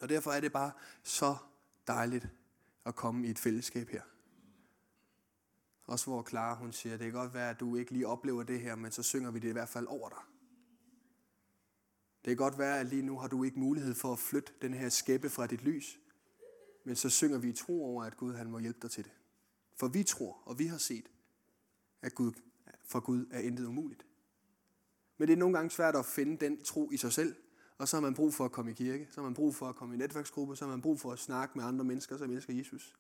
Og 0.01 0.09
derfor 0.09 0.31
er 0.31 0.41
det 0.41 0.53
bare 0.53 0.73
så 1.03 1.37
dejligt 1.87 2.29
at 2.87 2.95
komme 2.95 3.27
i 3.27 3.31
et 3.31 3.39
fællesskab 3.39 3.89
her. 3.89 4.03
Også 5.85 6.07
hvor 6.11 6.27
Clara 6.29 6.55
hun 6.55 6.73
siger, 6.73 6.97
det 6.97 7.05
kan 7.05 7.13
godt 7.13 7.35
være, 7.35 7.51
at 7.51 7.61
du 7.61 7.77
ikke 7.77 7.93
lige 7.93 8.07
oplever 8.07 8.43
det 8.43 8.61
her, 8.61 8.75
men 8.75 8.93
så 8.93 9.03
synger 9.03 9.31
vi 9.31 9.39
det 9.39 9.49
i 9.49 9.53
hvert 9.53 9.69
fald 9.69 9.87
over 9.87 10.09
dig. 10.09 10.23
Det 12.25 12.31
kan 12.31 12.37
godt 12.37 12.59
være, 12.59 12.81
at 12.81 12.87
lige 12.87 13.03
nu 13.03 13.19
har 13.19 13.29
du 13.29 13.45
ikke 13.45 13.59
mulighed 13.61 13.95
for 13.95 14.13
at 14.13 14.19
flytte 14.19 14.53
den 14.63 14.75
her 14.75 14.89
skæppe 14.89 15.31
fra 15.31 15.47
dit 15.47 15.63
lys, 15.63 15.99
men 16.85 16.97
så 16.97 17.11
synger 17.11 17.39
vi 17.39 17.49
i 17.49 17.53
tro 17.53 17.85
over, 17.85 18.05
at 18.05 18.17
Gud 18.17 18.35
han 18.35 18.51
må 18.51 18.59
hjælpe 18.59 18.79
dig 18.83 18.91
til 18.91 19.05
det. 19.05 19.13
For 19.81 19.89
vi 19.89 20.03
tror, 20.03 20.43
og 20.45 20.59
vi 20.59 20.67
har 20.67 20.79
set, 20.79 21.11
at 22.03 22.15
Gud, 22.15 22.33
for 22.85 23.01
Gud 23.01 23.27
er 23.31 23.41
intet 23.41 23.65
umuligt. 23.65 24.07
Men 25.19 25.29
det 25.29 25.33
er 25.33 25.37
nogle 25.39 25.57
gange 25.57 25.71
svært 25.71 25.97
at 25.97 26.07
finde 26.07 26.37
den 26.37 26.65
tro 26.65 26.91
i 26.91 26.97
sig 26.97 27.13
selv, 27.13 27.37
og 27.79 27.89
så 27.89 27.97
har 27.97 28.01
man 28.01 28.15
brug 28.15 28.35
for 28.35 28.45
at 28.45 28.53
komme 28.53 28.71
i 28.71 28.75
kirke, 28.75 29.07
så 29.11 29.21
har 29.21 29.23
man 29.23 29.35
brug 29.35 29.55
for 29.55 29.69
at 29.69 29.77
komme 29.77 29.95
i 29.95 29.99
netværksgruppe, 29.99 30.57
så 30.57 30.65
har 30.65 30.71
man 30.71 30.83
brug 30.83 31.01
for 31.01 31.13
at 31.13 31.19
snakke 31.19 31.59
med 31.59 31.65
andre 31.65 31.85
mennesker, 31.85 32.17
som 32.17 32.31
elsker 32.31 32.55
Jesus, 32.55 32.97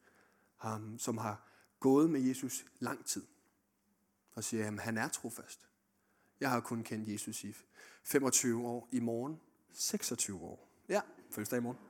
som 0.98 1.18
har 1.18 1.48
gået 1.80 2.10
med 2.10 2.20
Jesus 2.20 2.66
lang 2.78 3.06
tid, 3.06 3.26
og 4.32 4.44
siger, 4.44 4.66
at 4.66 4.78
han 4.80 4.98
er 4.98 5.08
trofast. 5.08 5.68
Jeg 6.40 6.50
har 6.50 6.60
kun 6.60 6.82
kendt 6.82 7.08
Jesus 7.08 7.44
i 7.44 7.54
25 8.04 8.66
år, 8.66 8.88
i 8.92 9.00
morgen 9.00 9.40
26 9.72 10.40
år. 10.40 10.68
Ja, 10.88 11.00
fødselsdag 11.30 11.58
i 11.58 11.62
morgen. 11.62 11.89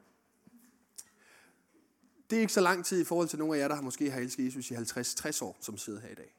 Det 2.30 2.36
er 2.36 2.40
ikke 2.40 2.52
så 2.52 2.60
lang 2.60 2.84
tid 2.84 3.00
i 3.00 3.04
forhold 3.04 3.28
til 3.28 3.38
nogle 3.38 3.56
af 3.56 3.60
jer, 3.60 3.68
der 3.68 3.74
har 3.74 3.82
måske 3.82 4.10
har 4.10 4.20
elsket 4.20 4.44
Jesus 4.44 4.70
i 4.70 4.74
50-60 4.74 5.44
år, 5.44 5.56
som 5.60 5.76
sidder 5.76 6.00
her 6.00 6.08
i 6.08 6.14
dag. 6.14 6.36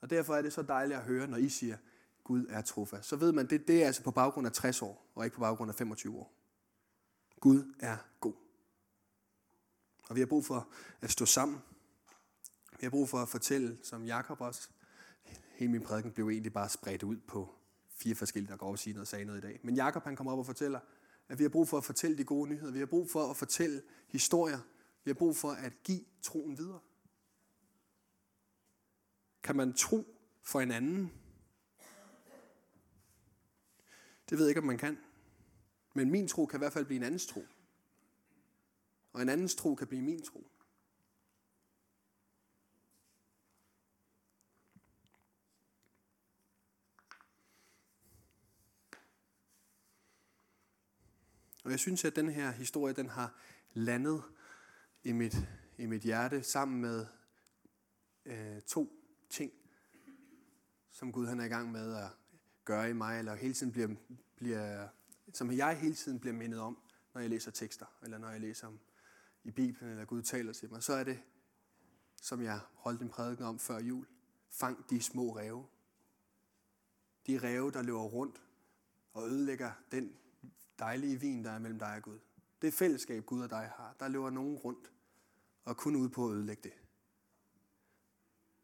Og 0.00 0.10
derfor 0.10 0.34
er 0.34 0.42
det 0.42 0.52
så 0.52 0.62
dejligt 0.62 0.98
at 0.98 1.04
høre, 1.04 1.26
når 1.26 1.36
I 1.36 1.48
siger, 1.48 1.76
Gud 2.24 2.46
er 2.48 2.62
trofast. 2.62 3.08
Så 3.08 3.16
ved 3.16 3.32
man, 3.32 3.50
det, 3.50 3.68
det 3.68 3.82
er 3.82 3.86
altså 3.86 4.02
på 4.02 4.10
baggrund 4.10 4.46
af 4.46 4.52
60 4.52 4.82
år, 4.82 5.10
og 5.14 5.24
ikke 5.24 5.34
på 5.34 5.40
baggrund 5.40 5.70
af 5.70 5.74
25 5.74 6.16
år. 6.16 6.32
Gud 7.40 7.74
er 7.80 7.96
god. 8.20 8.34
Og 10.08 10.14
vi 10.14 10.20
har 10.20 10.26
brug 10.26 10.44
for 10.44 10.68
at 11.00 11.10
stå 11.10 11.26
sammen. 11.26 11.58
Vi 12.70 12.84
har 12.86 12.90
brug 12.90 13.08
for 13.08 13.18
at 13.18 13.28
fortælle, 13.28 13.78
som 13.82 14.04
Jakob 14.04 14.40
også. 14.40 14.68
Hele 15.54 15.72
min 15.72 15.82
prædiken 15.82 16.12
blev 16.12 16.28
egentlig 16.28 16.52
bare 16.52 16.68
spredt 16.68 17.02
ud 17.02 17.16
på 17.16 17.54
fire 17.88 18.14
forskellige, 18.14 18.50
der 18.50 18.56
går 18.56 18.70
og 18.70 18.78
siger 18.78 18.94
noget 18.94 19.04
og 19.04 19.08
sagde 19.08 19.24
noget 19.24 19.38
i 19.38 19.46
dag. 19.46 19.60
Men 19.62 19.74
Jakob 19.74 20.04
han 20.04 20.16
kommer 20.16 20.32
op 20.32 20.38
og 20.38 20.46
fortæller, 20.46 20.80
at 21.28 21.38
vi 21.38 21.44
har 21.44 21.48
brug 21.48 21.68
for 21.68 21.78
at 21.78 21.84
fortælle 21.84 22.18
de 22.18 22.24
gode 22.24 22.50
nyheder. 22.50 22.72
Vi 22.72 22.78
har 22.78 22.86
brug 22.86 23.10
for 23.10 23.30
at 23.30 23.36
fortælle 23.36 23.82
historier. 24.08 24.58
Vi 25.04 25.08
har 25.08 25.14
brug 25.14 25.36
for 25.36 25.50
at 25.50 25.82
give 25.82 26.04
troen 26.22 26.58
videre. 26.58 26.80
Kan 29.42 29.56
man 29.56 29.72
tro 29.72 30.06
for 30.42 30.60
en 30.60 30.70
anden? 30.70 31.12
Det 34.30 34.38
ved 34.38 34.44
jeg 34.46 34.50
ikke, 34.50 34.60
om 34.60 34.66
man 34.66 34.78
kan. 34.78 34.98
Men 35.94 36.10
min 36.10 36.28
tro 36.28 36.46
kan 36.46 36.58
i 36.58 36.62
hvert 36.62 36.72
fald 36.72 36.84
blive 36.84 36.96
en 36.96 37.02
andens 37.02 37.26
tro. 37.26 37.44
Og 39.12 39.22
en 39.22 39.28
andens 39.28 39.54
tro 39.54 39.74
kan 39.74 39.86
blive 39.86 40.02
min 40.02 40.22
tro. 40.22 40.46
Og 51.64 51.70
jeg 51.70 51.78
synes, 51.78 52.04
at 52.04 52.16
den 52.16 52.28
her 52.28 52.50
historie, 52.50 52.94
den 52.94 53.08
har 53.08 53.34
landet 53.72 54.22
i 55.02 55.12
mit, 55.12 55.36
i 55.78 55.86
mit 55.86 56.02
hjerte 56.02 56.42
sammen 56.42 56.80
med 56.80 57.06
øh, 58.24 58.62
to 58.62 58.92
ting, 59.30 59.52
som 60.90 61.12
Gud 61.12 61.26
han 61.26 61.40
er 61.40 61.44
i 61.44 61.48
gang 61.48 61.72
med 61.72 61.96
at 61.96 62.08
gøre 62.64 62.90
i 62.90 62.92
mig, 62.92 63.18
eller 63.18 63.34
hele 63.34 63.54
tiden 63.54 63.72
bliver, 63.72 63.88
bliver, 64.36 64.88
som 65.32 65.52
jeg 65.52 65.78
hele 65.78 65.94
tiden 65.94 66.20
bliver 66.20 66.34
mindet 66.34 66.60
om, 66.60 66.78
når 67.14 67.20
jeg 67.20 67.30
læser 67.30 67.50
tekster, 67.50 67.86
eller 68.02 68.18
når 68.18 68.30
jeg 68.30 68.40
læser 68.40 68.66
om 68.66 68.80
i 69.44 69.50
Bibelen, 69.50 69.90
eller 69.90 70.04
Gud 70.04 70.22
taler 70.22 70.52
til 70.52 70.70
mig, 70.70 70.82
så 70.82 70.92
er 70.92 71.04
det, 71.04 71.22
som 72.22 72.42
jeg 72.42 72.60
holdt 72.74 73.02
en 73.02 73.08
prædiken 73.08 73.44
om 73.44 73.58
før 73.58 73.78
jul, 73.78 74.06
fang 74.50 74.90
de 74.90 75.02
små 75.02 75.36
ræve. 75.36 75.66
De 77.26 77.38
ræve, 77.38 77.70
der 77.70 77.82
løber 77.82 78.02
rundt 78.02 78.42
og 79.12 79.28
ødelægger 79.28 79.72
den 79.92 80.16
dejlige 80.78 81.20
vin, 81.20 81.44
der 81.44 81.50
er 81.50 81.58
mellem 81.58 81.78
dig 81.78 81.96
og 81.96 82.02
Gud. 82.02 82.18
Det 82.62 82.74
fællesskab, 82.74 83.24
Gud 83.24 83.42
og 83.42 83.50
dig 83.50 83.70
har, 83.76 83.96
der 84.00 84.08
løber 84.08 84.30
nogen 84.30 84.56
rundt 84.56 84.92
og 85.64 85.76
kun 85.76 85.96
ud 85.96 86.08
på 86.08 86.28
at 86.28 86.34
ødelægge 86.34 86.62
det. 86.62 86.72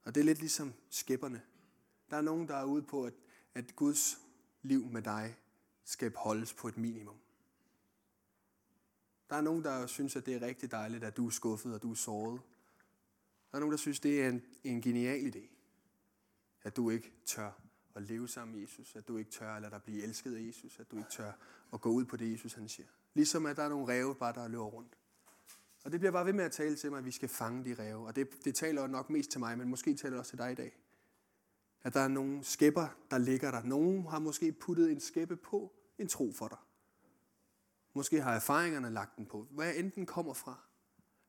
Og 0.05 0.14
det 0.14 0.20
er 0.20 0.25
lidt 0.25 0.38
ligesom 0.38 0.75
skæbberne. 0.90 1.42
Der 2.11 2.16
er 2.16 2.20
nogen, 2.20 2.49
der 2.49 2.57
er 2.57 2.64
ude 2.64 2.83
på, 2.83 3.05
at, 3.05 3.14
at 3.55 3.77
Guds 3.77 4.18
liv 4.62 4.87
med 4.87 5.03
dig 5.03 5.37
skal 5.85 6.12
holdes 6.16 6.55
på 6.55 6.68
et 6.68 6.77
minimum. 6.77 7.20
Der 9.31 9.37
er 9.37 9.40
nogen, 9.40 9.64
der 9.64 9.87
synes, 9.87 10.16
at 10.16 10.27
det 10.27 10.35
er 10.35 10.42
rigtig 10.42 10.70
dejligt, 10.70 11.05
at 11.05 11.16
du 11.16 11.27
er 11.27 11.31
skuffet 11.31 11.75
og 11.75 11.83
du 11.83 11.90
er 11.90 11.94
såret. 11.94 12.40
Der 13.51 13.57
er 13.57 13.61
nogen, 13.61 13.73
der 13.73 13.79
synes, 13.79 14.01
det 14.01 14.23
er 14.23 14.29
en, 14.29 14.42
en 14.64 14.83
genial 14.83 15.37
idé, 15.37 15.49
at 16.62 16.77
du 16.77 16.90
ikke 16.90 17.12
tør 17.27 17.69
at 17.94 18.03
leve 18.03 18.29
sammen 18.29 18.55
med 18.55 18.61
Jesus, 18.62 18.96
at 18.96 19.09
du 19.09 19.16
ikke 19.16 19.31
tør 19.31 19.55
at 19.55 19.62
lade 19.62 19.70
dig 19.70 19.83
blive 19.83 20.03
elsket 20.03 20.37
af 20.37 20.46
Jesus, 20.46 20.81
at 20.81 20.90
du 20.90 20.96
ikke 20.96 21.11
tør 21.11 21.33
at 21.72 21.81
gå 21.81 21.90
ud 21.90 22.05
på 22.05 22.16
det, 22.16 22.33
Jesus 22.33 22.55
han 22.55 22.68
siger. 22.68 22.88
Ligesom 23.14 23.46
at 23.46 23.57
der 23.57 23.62
er 23.62 23.68
nogle 23.68 23.88
ræve 23.88 24.14
bare, 24.14 24.33
der 24.33 24.48
løber 24.48 24.64
rundt. 24.64 24.96
Og 25.85 25.92
det 25.92 26.00
bliver 26.00 26.12
bare 26.12 26.26
ved 26.26 26.33
med 26.33 26.44
at 26.44 26.53
tale 26.53 26.76
til 26.76 26.90
mig, 26.90 26.98
at 26.98 27.05
vi 27.05 27.11
skal 27.11 27.29
fange 27.29 27.64
de 27.64 27.74
ræve. 27.74 28.07
Og 28.07 28.16
det, 28.16 28.44
det 28.44 28.55
taler 28.55 28.87
nok 28.87 29.11
mest 29.11 29.31
til 29.31 29.40
mig, 29.40 29.59
men 29.59 29.68
måske 29.68 29.94
taler 29.94 30.11
det 30.11 30.18
også 30.18 30.31
til 30.31 30.38
dig 30.38 30.53
i 30.53 30.55
dag. 30.55 30.79
At 31.83 31.94
der 31.94 32.00
er 32.00 32.09
nogle 32.09 32.44
skæpper, 32.44 32.88
der 33.11 33.18
ligger 33.18 33.50
der. 33.50 33.62
Nogen 33.62 34.07
har 34.07 34.18
måske 34.18 34.53
puttet 34.53 34.92
en 34.92 35.00
skæppe 35.00 35.37
på 35.37 35.72
en 35.98 36.09
tro 36.09 36.33
for 36.33 36.48
dig. 36.48 36.59
Måske 37.94 38.20
har 38.20 38.35
erfaringerne 38.35 38.90
lagt 38.90 39.16
den 39.16 39.26
på. 39.26 39.46
Hvad 39.50 39.74
end 39.74 39.92
den 39.92 40.07
kommer 40.07 40.35
fra, 40.35 40.61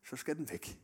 så 0.04 0.16
skal 0.16 0.38
den 0.38 0.50
væk. 0.50 0.82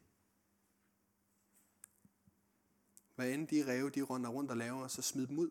Hvad 3.15 3.31
end 3.31 3.47
de 3.47 3.67
ræve, 3.67 3.89
de 3.89 4.01
runder 4.01 4.29
rundt 4.29 4.51
og 4.51 4.57
laver, 4.57 4.87
så 4.87 5.01
smid 5.01 5.27
dem 5.27 5.39
ud. 5.39 5.49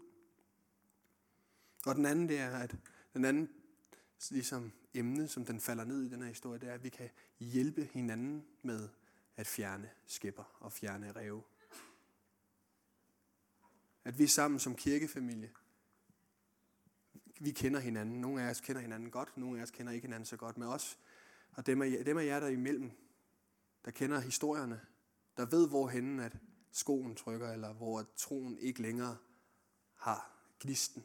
Og 1.87 1.95
den 1.95 2.07
anden, 2.07 2.29
det 2.29 2.39
er, 2.39 2.59
at 2.59 2.77
den 3.15 3.25
anden 3.25 3.49
ligesom 4.31 4.73
emne, 4.95 5.29
som 5.29 5.45
den 5.45 5.61
falder 5.61 5.85
ned 5.85 6.03
i 6.03 6.09
den 6.09 6.23
her 6.23 6.29
historie, 6.29 6.61
det 6.61 6.69
er, 6.69 6.75
at 6.75 6.85
vi 6.85 6.89
kan 6.89 7.11
hjælpe 7.39 7.85
hinanden 7.93 8.47
med 8.63 8.89
at 9.37 9.47
fjerne 9.47 9.91
skipper 10.07 10.57
og 10.61 10.73
fjerne 10.73 11.13
ræve. 11.13 11.43
At 14.05 14.19
vi 14.19 14.27
sammen 14.27 14.61
som 14.61 14.75
kirkefamilie 14.75 15.51
vi 17.41 17.51
kender 17.51 17.81
hinanden. 17.81 18.21
Nogle 18.21 18.43
af 18.43 18.51
os 18.51 18.61
kender 18.61 18.83
hinanden 18.83 19.11
godt, 19.11 19.37
nogle 19.37 19.59
af 19.59 19.63
os 19.63 19.71
kender 19.71 19.93
ikke 19.93 20.07
hinanden 20.07 20.27
så 20.27 20.37
godt. 20.37 20.59
Men 20.59 20.69
os, 20.69 20.99
og 21.53 21.67
dem 21.67 21.83
af, 21.83 22.05
dem 22.05 22.19
af 22.19 22.27
jer, 22.27 22.41
der 22.41 22.47
er 22.47 22.51
imellem, 22.51 22.91
der 23.85 23.91
kender 23.91 24.21
historierne, 24.21 24.81
der 25.37 25.47
ved, 25.47 25.69
hvorhen 25.69 26.21
at 26.21 26.37
skoen 26.73 27.15
trykker, 27.15 27.53
eller 27.53 27.73
hvor 27.73 28.07
troen 28.17 28.59
ikke 28.59 28.83
længere 28.83 29.17
har 29.97 30.31
gnisten. 30.61 31.05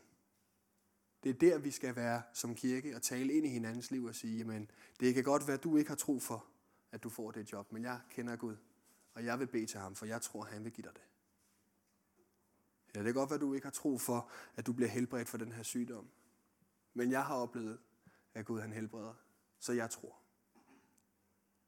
Det 1.24 1.30
er 1.30 1.34
der, 1.34 1.58
vi 1.58 1.72
skal 1.72 1.96
være 1.96 2.22
som 2.34 2.56
kirke 2.56 2.96
og 2.96 3.02
tale 3.02 3.34
ind 3.34 3.46
i 3.46 3.50
hinandens 3.50 3.92
liv 3.92 4.04
og 4.04 4.16
sige, 4.16 4.38
jamen, 4.38 4.72
det 5.00 5.14
kan 5.14 5.24
godt 5.24 5.48
være, 5.48 5.58
at 5.58 5.64
du 5.64 5.78
ikke 5.78 5.90
har 5.90 5.96
tro 5.96 6.20
for, 6.20 6.46
at 6.92 7.04
du 7.04 7.10
får 7.10 7.32
det 7.32 7.52
job, 7.52 7.72
men 7.72 7.84
jeg 7.84 8.00
kender 8.10 8.36
Gud, 8.36 8.56
og 9.14 9.26
jeg 9.26 9.40
vil 9.40 9.48
bede 9.48 9.66
til 9.66 9.80
ham, 9.80 9.96
for 9.96 10.06
jeg 10.06 10.22
tror, 10.22 10.44
han 10.44 10.64
vil 10.64 10.72
give 10.72 10.88
dig 10.88 10.94
det. 10.94 11.04
Ja, 12.96 13.00
det 13.00 13.06
kan 13.06 13.14
godt 13.14 13.30
være, 13.30 13.36
at 13.36 13.42
du 13.42 13.54
ikke 13.54 13.66
har 13.66 13.72
tro 13.72 13.98
for, 13.98 14.32
at 14.56 14.66
du 14.66 14.74
bliver 14.74 14.90
helbredt 14.90 15.30
for 15.30 15.38
den 15.38 15.52
her 15.52 15.64
sygdom. 15.64 16.10
Men 16.94 17.12
jeg 17.12 17.26
har 17.26 17.36
oplevet, 17.36 17.80
at 18.34 18.46
Gud 18.46 18.60
han 18.60 18.74
helbreder, 18.74 19.14
så 19.60 19.74
jeg 19.74 19.90
tror. 19.90 20.22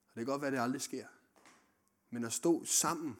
Og 0.07 0.15
det 0.15 0.25
kan 0.25 0.25
godt 0.25 0.41
være, 0.41 0.47
at 0.47 0.53
det 0.53 0.59
aldrig 0.59 0.81
sker. 0.81 1.07
Men 2.09 2.23
at 2.23 2.33
stå 2.33 2.65
sammen 2.65 3.17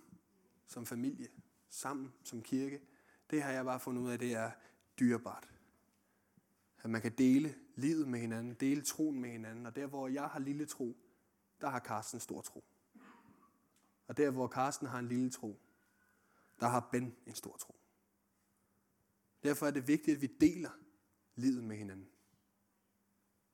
som 0.67 0.86
familie, 0.86 1.28
sammen 1.69 2.13
som 2.24 2.41
kirke, 2.41 2.82
det 3.30 3.43
har 3.43 3.52
jeg 3.52 3.65
bare 3.65 3.80
fundet 3.80 4.02
ud 4.02 4.10
af, 4.10 4.19
det 4.19 4.34
er 4.34 4.52
dyrebart. 5.00 5.53
At 6.84 6.89
man 6.89 7.02
kan 7.02 7.12
dele 7.17 7.56
livet 7.76 8.08
med 8.08 8.19
hinanden, 8.19 8.54
dele 8.54 8.82
troen 8.82 9.19
med 9.19 9.30
hinanden. 9.30 9.65
Og 9.65 9.76
der, 9.76 9.88
hvor 9.88 10.08
jeg 10.08 10.24
har 10.24 10.39
lille 10.39 10.65
tro, 10.65 10.98
der 11.62 11.69
har 11.69 11.80
Karsten 11.80 12.19
stor 12.19 12.41
tro. 12.41 12.63
Og 14.08 14.17
der, 14.17 14.30
hvor 14.30 14.48
Karsten 14.48 14.88
har 14.88 15.00
en 15.00 15.08
lille 15.08 15.30
tro, 15.30 15.60
der 16.60 16.67
har 16.67 16.89
Ben 16.91 17.15
en 17.26 17.36
stor 17.36 17.58
tro. 17.58 17.76
Derfor 19.43 19.67
er 19.67 19.72
det 19.72 19.88
vigtigt, 19.88 20.15
at 20.15 20.22
vi 20.22 20.28
deler 20.28 20.72
livet 21.36 21.63
med 21.63 21.78
hinanden. 21.78 22.10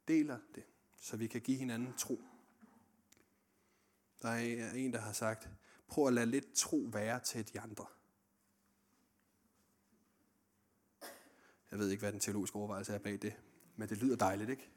Deler 0.07 0.39
det, 0.55 0.63
så 0.95 1.17
vi 1.17 1.27
kan 1.27 1.41
give 1.41 1.57
hinanden 1.57 1.93
tro. 1.93 2.21
Der 4.21 4.29
er 4.29 4.71
en, 4.71 4.93
der 4.93 4.99
har 4.99 5.13
sagt, 5.13 5.49
prøv 5.87 6.07
at 6.07 6.13
lade 6.13 6.25
lidt 6.25 6.53
tro 6.53 6.77
være 6.77 7.19
til 7.19 7.53
de 7.53 7.59
andre. 7.59 7.85
Jeg 11.71 11.79
ved 11.79 11.89
ikke, 11.89 12.01
hvad 12.01 12.11
den 12.11 12.19
teologiske 12.19 12.55
overvejelse 12.55 12.93
er 12.93 12.99
bag 12.99 13.21
det, 13.21 13.33
men 13.75 13.89
det 13.89 13.97
lyder 13.97 14.15
dejligt, 14.15 14.49
ikke? 14.49 14.69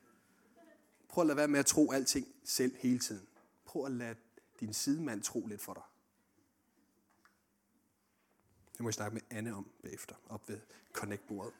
Prøv 1.08 1.22
at 1.22 1.26
lade 1.26 1.36
være 1.36 1.48
med 1.48 1.58
at 1.58 1.66
tro 1.66 1.92
alting 1.92 2.28
selv 2.44 2.76
hele 2.76 2.98
tiden. 2.98 3.26
Prøv 3.64 3.84
at 3.84 3.92
lade 3.92 4.14
din 4.60 4.74
sidemand 4.74 5.22
tro 5.22 5.46
lidt 5.46 5.60
for 5.60 5.74
dig. 5.74 5.82
Det 8.72 8.80
må 8.80 8.88
jeg 8.88 8.94
snakke 8.94 9.14
med 9.14 9.22
Anne 9.30 9.54
om 9.54 9.70
bagefter, 9.82 10.14
op 10.28 10.48
ved 10.48 10.60
Connect-bordet. 10.92 11.52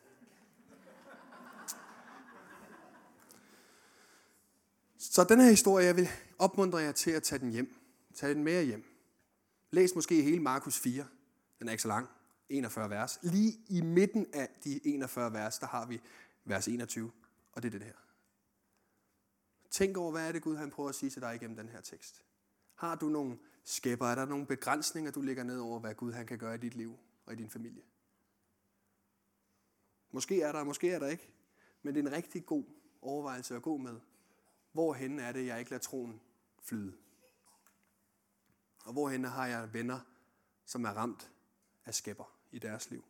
Så 4.99 5.25
den 5.25 5.41
her 5.41 5.51
historie, 5.51 5.87
jeg 5.87 5.97
vil 5.97 6.09
opmuntre 6.39 6.79
jer 6.79 6.93
til 6.93 7.11
at 7.11 7.23
tage 7.23 7.39
den 7.39 7.51
hjem. 7.51 7.77
Tag 8.15 8.31
den 8.31 8.45
med 8.45 8.65
hjem. 8.65 8.85
Læs 9.71 9.95
måske 9.95 10.23
hele 10.23 10.41
Markus 10.41 10.79
4. 10.79 11.07
Den 11.59 11.69
er 11.69 11.73
ikke 11.73 11.83
så 11.83 11.89
lang. 11.89 12.09
41 12.49 12.91
vers. 12.91 13.19
Lige 13.23 13.53
i 13.69 13.81
midten 13.81 14.27
af 14.33 14.49
de 14.65 14.87
41 14.87 15.33
vers, 15.33 15.59
der 15.59 15.67
har 15.67 15.87
vi 15.87 16.01
vers 16.45 16.69
21. 16.69 17.13
Og 17.53 17.63
det 17.63 17.75
er 17.75 17.79
det 17.79 17.87
her. 17.87 17.95
Tænk 19.71 19.97
over, 19.97 20.11
hvad 20.11 20.29
er 20.29 20.33
det 20.33 20.43
Gud 20.43 20.57
han 20.57 20.71
prøver 20.71 20.89
at 20.89 20.95
sige 20.95 21.11
til 21.11 21.23
dig 21.23 21.35
igennem 21.35 21.57
den 21.57 21.69
her 21.69 21.81
tekst. 21.81 22.25
Har 22.75 22.95
du 22.95 23.09
nogle 23.09 23.39
skæbber? 23.65 24.07
Er 24.07 24.15
der 24.15 24.25
nogle 24.25 24.47
begrænsninger, 24.47 25.11
du 25.11 25.21
lægger 25.21 25.45
ned 25.45 25.59
over, 25.59 25.81
hvad 25.81 25.95
Gud 25.95 26.13
han 26.13 26.27
kan 26.27 26.39
gøre 26.39 26.55
i 26.55 26.59
dit 26.59 26.75
liv 26.75 26.99
og 27.27 27.33
i 27.33 27.37
din 27.37 27.51
familie? 27.51 27.83
Måske 30.11 30.43
er 30.43 30.53
der, 30.53 30.65
måske 30.65 30.91
er 30.91 30.99
der 30.99 31.09
ikke. 31.09 31.33
Men 31.83 31.95
det 31.95 32.05
er 32.05 32.09
en 32.09 32.13
rigtig 32.13 32.47
god 32.47 32.65
overvejelse 33.03 33.57
at 33.57 33.63
gå 33.63 33.77
med. 33.77 34.01
Hvorhen 34.73 35.19
er 35.19 35.33
det, 35.33 35.47
jeg 35.47 35.59
ikke 35.59 35.71
lader 35.71 35.83
troen 35.83 36.21
flyde? 36.63 36.97
Og 38.85 38.93
hvorhen 38.93 39.25
har 39.25 39.47
jeg 39.47 39.73
venner, 39.73 40.01
som 40.65 40.85
er 40.85 40.91
ramt 40.91 41.32
af 41.87 41.95
skæpper 41.95 42.25
i 42.51 42.59
deres 42.59 42.91
liv? 42.91 43.05